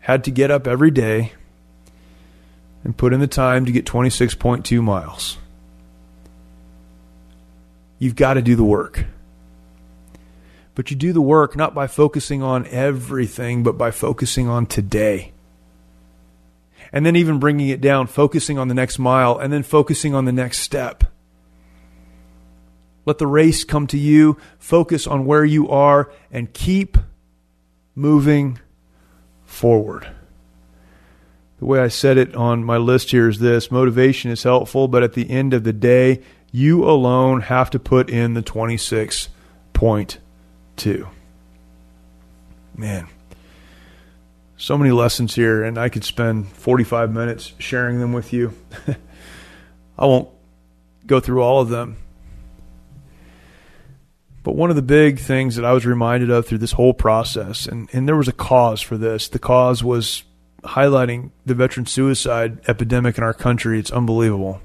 had 0.00 0.24
to 0.24 0.32
get 0.32 0.50
up 0.50 0.66
every 0.66 0.90
day 0.90 1.30
and 2.82 2.96
put 2.96 3.12
in 3.12 3.20
the 3.20 3.28
time 3.28 3.64
to 3.66 3.70
get 3.70 3.86
26.2 3.86 4.82
miles. 4.82 5.38
You've 8.00 8.16
got 8.16 8.34
to 8.34 8.42
do 8.42 8.56
the 8.56 8.64
work. 8.64 9.04
But 10.74 10.90
you 10.90 10.96
do 10.96 11.12
the 11.12 11.20
work 11.20 11.54
not 11.54 11.72
by 11.72 11.86
focusing 11.86 12.42
on 12.42 12.66
everything, 12.66 13.62
but 13.62 13.78
by 13.78 13.92
focusing 13.92 14.48
on 14.48 14.66
today. 14.66 15.34
And 16.92 17.06
then 17.06 17.14
even 17.14 17.38
bringing 17.38 17.68
it 17.68 17.80
down, 17.80 18.08
focusing 18.08 18.58
on 18.58 18.66
the 18.66 18.74
next 18.74 18.98
mile, 18.98 19.38
and 19.38 19.52
then 19.52 19.62
focusing 19.62 20.16
on 20.16 20.24
the 20.24 20.32
next 20.32 20.58
step. 20.58 21.04
Let 23.06 23.18
the 23.18 23.26
race 23.26 23.64
come 23.64 23.86
to 23.88 23.96
you. 23.96 24.36
Focus 24.58 25.06
on 25.06 25.24
where 25.24 25.44
you 25.44 25.70
are 25.70 26.12
and 26.30 26.52
keep 26.52 26.98
moving 27.94 28.58
forward. 29.44 30.10
The 31.58 31.64
way 31.64 31.80
I 31.80 31.88
said 31.88 32.18
it 32.18 32.34
on 32.34 32.62
my 32.64 32.76
list 32.76 33.12
here 33.12 33.30
is 33.30 33.38
this 33.38 33.70
motivation 33.70 34.30
is 34.30 34.42
helpful, 34.42 34.88
but 34.88 35.02
at 35.02 35.14
the 35.14 35.30
end 35.30 35.54
of 35.54 35.64
the 35.64 35.72
day, 35.72 36.22
you 36.52 36.84
alone 36.84 37.40
have 37.42 37.70
to 37.70 37.78
put 37.78 38.10
in 38.10 38.34
the 38.34 38.42
26.2. 38.42 41.08
Man, 42.76 43.08
so 44.58 44.76
many 44.76 44.90
lessons 44.90 45.34
here, 45.34 45.64
and 45.64 45.78
I 45.78 45.88
could 45.88 46.04
spend 46.04 46.48
45 46.48 47.10
minutes 47.10 47.54
sharing 47.58 48.00
them 48.00 48.12
with 48.12 48.34
you. 48.34 48.52
I 49.98 50.04
won't 50.04 50.28
go 51.06 51.20
through 51.20 51.42
all 51.42 51.62
of 51.62 51.70
them. 51.70 51.96
But 54.46 54.54
one 54.54 54.70
of 54.70 54.76
the 54.76 54.82
big 54.82 55.18
things 55.18 55.56
that 55.56 55.64
I 55.64 55.72
was 55.72 55.84
reminded 55.84 56.30
of 56.30 56.46
through 56.46 56.58
this 56.58 56.70
whole 56.70 56.94
process, 56.94 57.66
and, 57.66 57.88
and 57.92 58.06
there 58.06 58.14
was 58.14 58.28
a 58.28 58.32
cause 58.32 58.80
for 58.80 58.96
this, 58.96 59.26
the 59.26 59.40
cause 59.40 59.82
was 59.82 60.22
highlighting 60.62 61.32
the 61.44 61.56
veteran 61.56 61.84
suicide 61.84 62.60
epidemic 62.68 63.18
in 63.18 63.24
our 63.24 63.34
country. 63.34 63.80
It's 63.80 63.90
unbelievable. 63.90 64.60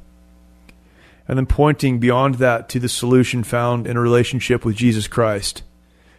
And 1.27 1.35
then 1.35 1.47
pointing 1.47 1.97
beyond 1.97 2.35
that 2.35 2.69
to 2.69 2.79
the 2.79 2.87
solution 2.87 3.43
found 3.43 3.87
in 3.87 3.97
a 3.97 4.01
relationship 4.01 4.63
with 4.63 4.75
Jesus 4.75 5.07
Christ, 5.07 5.63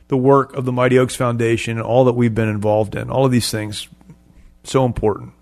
the 0.09 0.16
work 0.16 0.53
of 0.55 0.64
the 0.64 0.72
Mighty 0.72 0.98
Oaks 0.98 1.14
Foundation, 1.14 1.79
and 1.79 1.87
all 1.87 2.05
that 2.07 2.14
we've 2.14 2.35
been 2.35 2.48
involved 2.48 2.96
in. 2.96 3.11
All 3.11 3.27
of 3.27 3.31
these 3.31 3.53
things, 3.53 3.87
so 4.64 4.85
important. 4.85 5.35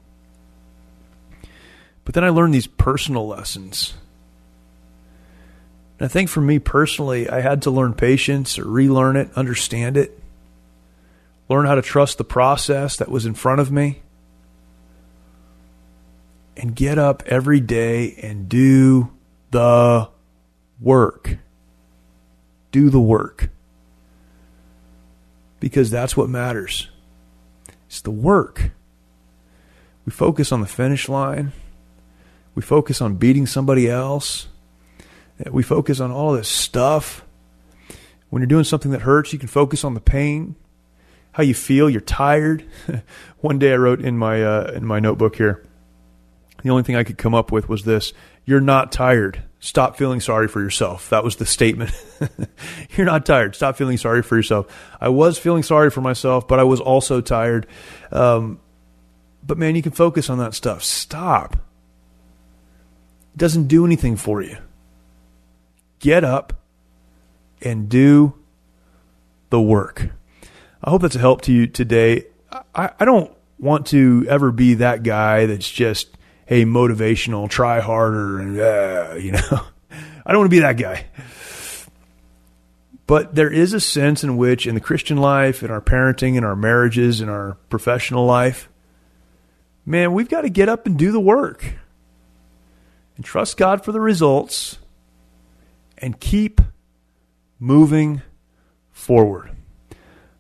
But 2.05 2.13
then 2.13 2.25
I 2.25 2.29
learned 2.29 2.53
these 2.53 2.67
personal 2.67 3.27
lessons 3.27 3.95
and 6.01 6.07
I 6.07 6.09
think 6.09 6.31
for 6.31 6.41
me 6.41 6.59
personally, 6.59 7.29
I 7.29 7.41
had 7.43 7.63
to 7.63 7.71
learn 7.71 7.93
patience 7.93 8.59
or 8.59 8.65
relearn 8.65 9.17
it, 9.17 9.31
understand 9.37 9.99
it, 9.99 10.19
learn 11.51 11.67
how 11.67 11.75
to 11.75 11.83
trust 11.83 12.17
the 12.17 12.25
process 12.25 12.97
that 12.97 13.11
was 13.11 13.27
in 13.27 13.35
front 13.35 13.61
of 13.61 13.71
me, 13.71 14.01
and 16.57 16.75
get 16.75 16.99
up 16.99 17.23
every 17.27 17.61
day 17.61 18.15
and 18.23 18.49
do 18.49 19.13
the 19.51 20.09
work. 20.81 21.37
Do 22.73 22.89
the 22.89 23.01
work. 23.01 23.51
Because 25.59 25.91
that's 25.91 26.17
what 26.17 26.31
matters. 26.31 26.89
It's 27.89 28.01
the 28.01 28.11
work. 28.11 28.71
We 30.07 30.13
focus 30.13 30.51
on 30.51 30.63
the 30.63 30.67
finish 30.67 31.11
line. 31.11 31.53
We 32.55 32.63
focus 32.63 33.03
on 33.03 33.17
beating 33.17 33.47
somebody 33.47 33.91
else. 33.91 34.47
We 35.49 35.63
focus 35.63 36.01
on 36.01 36.11
all 36.11 36.33
this 36.33 36.49
stuff. 36.49 37.25
When 38.29 38.43
you're 38.43 38.49
doing 38.49 38.65
something 38.65 38.93
that 38.93 39.03
hurts, 39.03 39.33
you 39.33 39.39
can 39.39 39.49
focus 39.49 39.85
on 39.85 39.95
the 39.95 40.01
pain, 40.01 40.55
how 41.33 41.43
you 41.43 41.55
feel. 41.55 41.89
You're 41.89 42.01
tired. 42.01 42.65
One 43.41 43.59
day 43.59 43.73
I 43.73 43.77
wrote 43.77 44.01
in 44.01 44.19
my 44.19 44.43
uh, 44.43 44.73
in 44.75 44.85
my 44.85 45.01
notebook 45.01 45.37
here. 45.37 45.65
The 46.63 46.71
only 46.71 46.83
thing 46.83 46.97
I 46.97 47.05
could 47.05 47.19
come 47.19 47.35
up 47.35 47.51
with 47.51 47.69
was 47.69 47.85
this: 47.85 48.13
"You're 48.45 48.61
not 48.61 48.93
tired. 48.93 49.43
Stop 49.61 49.97
feeling 49.97 50.21
sorry 50.21 50.47
for 50.47 50.61
yourself." 50.61 51.11
That 51.11 51.25
was 51.25 51.37
the 51.37 51.47
statement. 51.47 51.93
You're 52.97 53.07
not 53.07 53.27
tired. 53.27 53.57
Stop 53.57 53.77
feeling 53.77 53.97
sorry 53.97 54.23
for 54.23 54.37
yourself. 54.37 54.67
I 55.01 55.09
was 55.09 55.39
feeling 55.39 55.63
sorry 55.63 55.91
for 55.91 56.03
myself, 56.03 56.47
but 56.47 56.61
I 56.61 56.65
was 56.65 56.81
also 56.81 57.21
tired. 57.21 57.67
Um, 58.13 58.61
but 59.45 59.59
man, 59.59 59.75
you 59.75 59.83
can 59.83 59.93
focus 59.93 60.29
on 60.29 60.39
that 60.39 60.55
stuff. 60.55 60.85
Stop. 60.85 61.55
It 61.55 63.39
doesn't 63.39 63.69
do 63.69 63.87
anything 63.87 64.17
for 64.17 64.43
you 64.43 64.59
get 66.01 66.25
up 66.25 66.53
and 67.63 67.89
do 67.89 68.35
the 69.51 69.61
work. 69.61 70.09
I 70.83 70.91
hope 70.91 71.03
that's 71.03 71.17
a 71.17 71.21
help 71.21 71.43
to 71.43 71.53
you 71.53 71.67
today. 71.67 72.25
I, 72.75 72.91
I 72.99 73.05
don't 73.05 73.33
want 73.59 73.87
to 73.89 74.27
ever 74.29 74.51
be 74.51 74.75
that 74.75 75.03
guy 75.03 75.47
that's 75.47 75.71
just, 75.71 76.17
hey, 76.47 76.65
motivational, 76.65 77.49
try 77.49 77.81
harder, 77.81 78.41
and, 78.41 78.59
uh, 78.59 79.15
you 79.19 79.33
know, 79.33 79.61
I 80.27 80.33
don't 80.33 80.39
want 80.39 80.51
to 80.51 80.57
be 80.57 80.61
that 80.61 80.79
guy. 80.79 81.07
But 83.07 83.35
there 83.35 83.51
is 83.51 83.73
a 83.73 83.81
sense 83.81 84.23
in 84.23 84.37
which, 84.37 84.67
in 84.67 84.75
the 84.75 84.81
Christian 84.81 85.17
life, 85.17 85.63
in 85.63 85.71
our 85.71 85.81
parenting, 85.81 86.37
in 86.37 86.45
our 86.45 86.55
marriages, 86.55 87.21
in 87.21 87.29
our 87.29 87.57
professional 87.69 88.25
life, 88.25 88.69
man, 89.85 90.13
we've 90.13 90.29
got 90.29 90.43
to 90.43 90.49
get 90.49 90.69
up 90.69 90.87
and 90.87 90.97
do 90.97 91.11
the 91.11 91.21
work 91.21 91.75
and 93.17 93.25
trust 93.25 93.57
God 93.57 93.85
for 93.85 93.91
the 93.91 94.01
results 94.01 94.79
and 96.01 96.19
keep 96.21 96.61
moving 97.59 98.23
forward. 98.91 99.51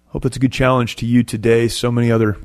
Hope 0.08 0.22
that's 0.22 0.36
a 0.36 0.40
good 0.40 0.52
challenge 0.52 0.96
to 0.96 1.06
you 1.06 1.22
today. 1.22 1.68
So 1.68 1.92
many 1.92 2.10
other 2.10 2.36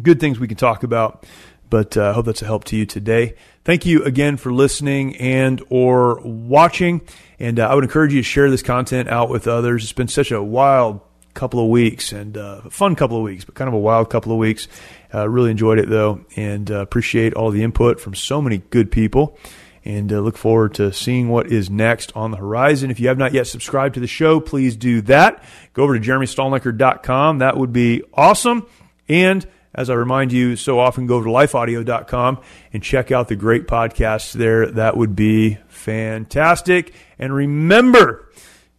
good 0.00 0.20
things 0.20 0.40
we 0.40 0.48
can 0.48 0.56
talk 0.56 0.82
about, 0.82 1.26
but 1.68 1.96
I 1.96 2.08
uh, 2.08 2.12
hope 2.14 2.26
that's 2.26 2.42
a 2.42 2.46
help 2.46 2.64
to 2.64 2.76
you 2.76 2.86
today. 2.86 3.34
Thank 3.64 3.84
you 3.84 4.02
again 4.04 4.36
for 4.36 4.52
listening 4.52 5.16
and 5.16 5.62
or 5.68 6.20
watching, 6.22 7.02
and 7.38 7.60
uh, 7.60 7.68
I 7.68 7.74
would 7.74 7.84
encourage 7.84 8.12
you 8.12 8.20
to 8.20 8.24
share 8.24 8.50
this 8.50 8.62
content 8.62 9.08
out 9.08 9.28
with 9.28 9.46
others. 9.46 9.82
It's 9.82 9.92
been 9.92 10.08
such 10.08 10.30
a 10.30 10.42
wild 10.42 11.00
couple 11.34 11.60
of 11.60 11.68
weeks 11.68 12.12
and 12.12 12.36
uh, 12.36 12.62
fun 12.70 12.94
couple 12.94 13.16
of 13.16 13.22
weeks, 13.22 13.44
but 13.44 13.54
kind 13.54 13.68
of 13.68 13.74
a 13.74 13.78
wild 13.78 14.10
couple 14.10 14.32
of 14.32 14.38
weeks. 14.38 14.68
Uh, 15.14 15.28
really 15.28 15.50
enjoyed 15.50 15.78
it 15.78 15.88
though, 15.88 16.24
and 16.36 16.70
uh, 16.70 16.76
appreciate 16.76 17.34
all 17.34 17.50
the 17.50 17.62
input 17.62 18.00
from 18.00 18.14
so 18.14 18.40
many 18.40 18.58
good 18.70 18.90
people 18.90 19.36
and 19.84 20.12
uh, 20.12 20.20
look 20.20 20.36
forward 20.36 20.74
to 20.74 20.92
seeing 20.92 21.28
what 21.28 21.50
is 21.50 21.68
next 21.68 22.12
on 22.14 22.30
the 22.30 22.36
horizon. 22.36 22.90
If 22.90 23.00
you 23.00 23.08
have 23.08 23.18
not 23.18 23.32
yet 23.32 23.46
subscribed 23.46 23.94
to 23.94 24.00
the 24.00 24.06
show, 24.06 24.40
please 24.40 24.76
do 24.76 25.00
that. 25.02 25.42
Go 25.72 25.82
over 25.84 25.98
to 25.98 26.04
jeremystalnecker.com. 26.04 27.38
That 27.38 27.56
would 27.56 27.72
be 27.72 28.02
awesome. 28.14 28.66
And 29.08 29.46
as 29.74 29.88
I 29.88 29.94
remind 29.94 30.32
you 30.32 30.56
so 30.56 30.78
often, 30.78 31.06
go 31.06 31.16
over 31.16 31.24
to 31.24 31.30
lifeaudio.com 31.30 32.40
and 32.72 32.82
check 32.82 33.10
out 33.10 33.28
the 33.28 33.36
great 33.36 33.66
podcasts 33.66 34.32
there. 34.32 34.70
That 34.70 34.96
would 34.96 35.16
be 35.16 35.58
fantastic. 35.68 36.94
And 37.18 37.34
remember, 37.34 38.30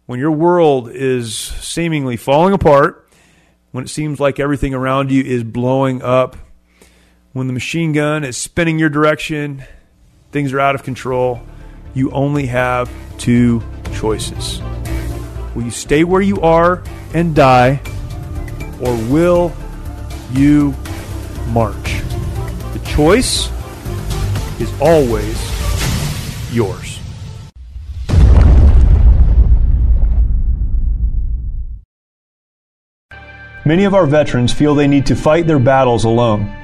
when 0.06 0.20
your 0.20 0.30
world 0.30 0.90
is 0.90 1.36
seemingly 1.36 2.16
falling 2.16 2.54
apart, 2.54 3.08
when 3.72 3.84
it 3.84 3.88
seems 3.88 4.20
like 4.20 4.38
everything 4.38 4.72
around 4.72 5.10
you 5.10 5.22
is 5.22 5.42
blowing 5.42 6.00
up, 6.00 6.36
when 7.32 7.48
the 7.48 7.52
machine 7.52 7.92
gun 7.92 8.22
is 8.22 8.36
spinning 8.36 8.78
your 8.78 8.88
direction, 8.88 9.64
things 10.34 10.52
are 10.52 10.58
out 10.58 10.74
of 10.74 10.82
control, 10.82 11.40
you 11.94 12.10
only 12.10 12.44
have 12.44 12.90
two 13.18 13.62
choices. 13.92 14.60
Will 15.54 15.62
you 15.62 15.70
stay 15.70 16.02
where 16.02 16.20
you 16.20 16.40
are 16.40 16.82
and 17.14 17.36
die, 17.36 17.80
or 18.80 18.92
will 19.12 19.54
you 20.32 20.74
march? 21.50 22.02
The 22.72 22.80
choice 22.84 23.48
is 24.58 24.72
always 24.80 25.38
yours. 26.52 26.98
Many 33.64 33.84
of 33.84 33.94
our 33.94 34.06
veterans 34.06 34.52
feel 34.52 34.74
they 34.74 34.88
need 34.88 35.06
to 35.06 35.14
fight 35.14 35.46
their 35.46 35.60
battles 35.60 36.02
alone. 36.02 36.63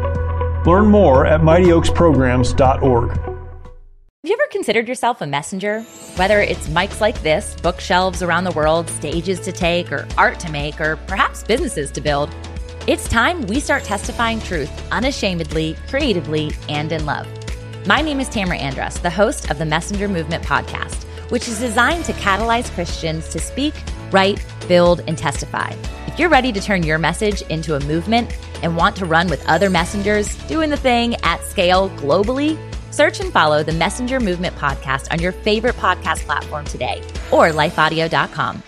Learn 0.65 0.87
more 0.87 1.25
at 1.25 1.41
mightyoaksprograms.org. 1.41 3.09
Have 4.23 4.29
you 4.29 4.33
ever 4.33 4.47
considered 4.51 4.87
yourself 4.87 5.21
a 5.21 5.25
messenger? 5.25 5.81
Whether 6.17 6.39
it's 6.41 6.67
mics 6.67 7.01
like 7.01 7.19
this, 7.23 7.55
bookshelves 7.63 8.21
around 8.21 8.43
the 8.43 8.51
world, 8.51 8.87
stages 8.87 9.39
to 9.39 9.51
take, 9.51 9.91
or 9.91 10.07
art 10.19 10.39
to 10.41 10.51
make, 10.51 10.79
or 10.79 10.97
perhaps 11.07 11.43
businesses 11.43 11.89
to 11.91 12.01
build, 12.01 12.29
it's 12.85 13.09
time 13.09 13.41
we 13.47 13.59
start 13.59 13.83
testifying 13.83 14.39
truth 14.41 14.71
unashamedly, 14.91 15.75
creatively, 15.87 16.51
and 16.69 16.91
in 16.91 17.07
love. 17.07 17.27
My 17.87 18.01
name 18.01 18.19
is 18.19 18.29
Tamara 18.29 18.57
Andrus, 18.57 18.99
the 18.99 19.09
host 19.09 19.49
of 19.49 19.57
the 19.57 19.65
Messenger 19.65 20.07
Movement 20.07 20.43
podcast, 20.43 21.05
which 21.31 21.47
is 21.47 21.59
designed 21.59 22.05
to 22.05 22.13
catalyze 22.13 22.69
Christians 22.75 23.29
to 23.29 23.39
speak, 23.39 23.73
write, 24.11 24.45
build, 24.67 25.01
and 25.07 25.17
testify. 25.17 25.73
If 26.11 26.19
you're 26.19 26.29
ready 26.29 26.51
to 26.51 26.61
turn 26.61 26.83
your 26.83 26.97
message 26.97 27.41
into 27.43 27.75
a 27.75 27.79
movement, 27.85 28.31
and 28.61 28.75
want 28.75 28.95
to 28.97 29.05
run 29.05 29.27
with 29.27 29.45
other 29.47 29.69
messengers 29.69 30.35
doing 30.47 30.69
the 30.69 30.77
thing 30.77 31.15
at 31.23 31.43
scale 31.43 31.89
globally, 31.91 32.57
search 32.91 33.19
and 33.19 33.31
follow 33.31 33.63
the 33.63 33.73
Messenger 33.73 34.19
Movement 34.19 34.55
podcast 34.55 35.11
on 35.11 35.19
your 35.19 35.31
favorite 35.31 35.75
podcast 35.75 36.19
platform 36.19 36.65
today 36.65 37.01
or 37.31 37.49
lifeaudio.com. 37.49 38.61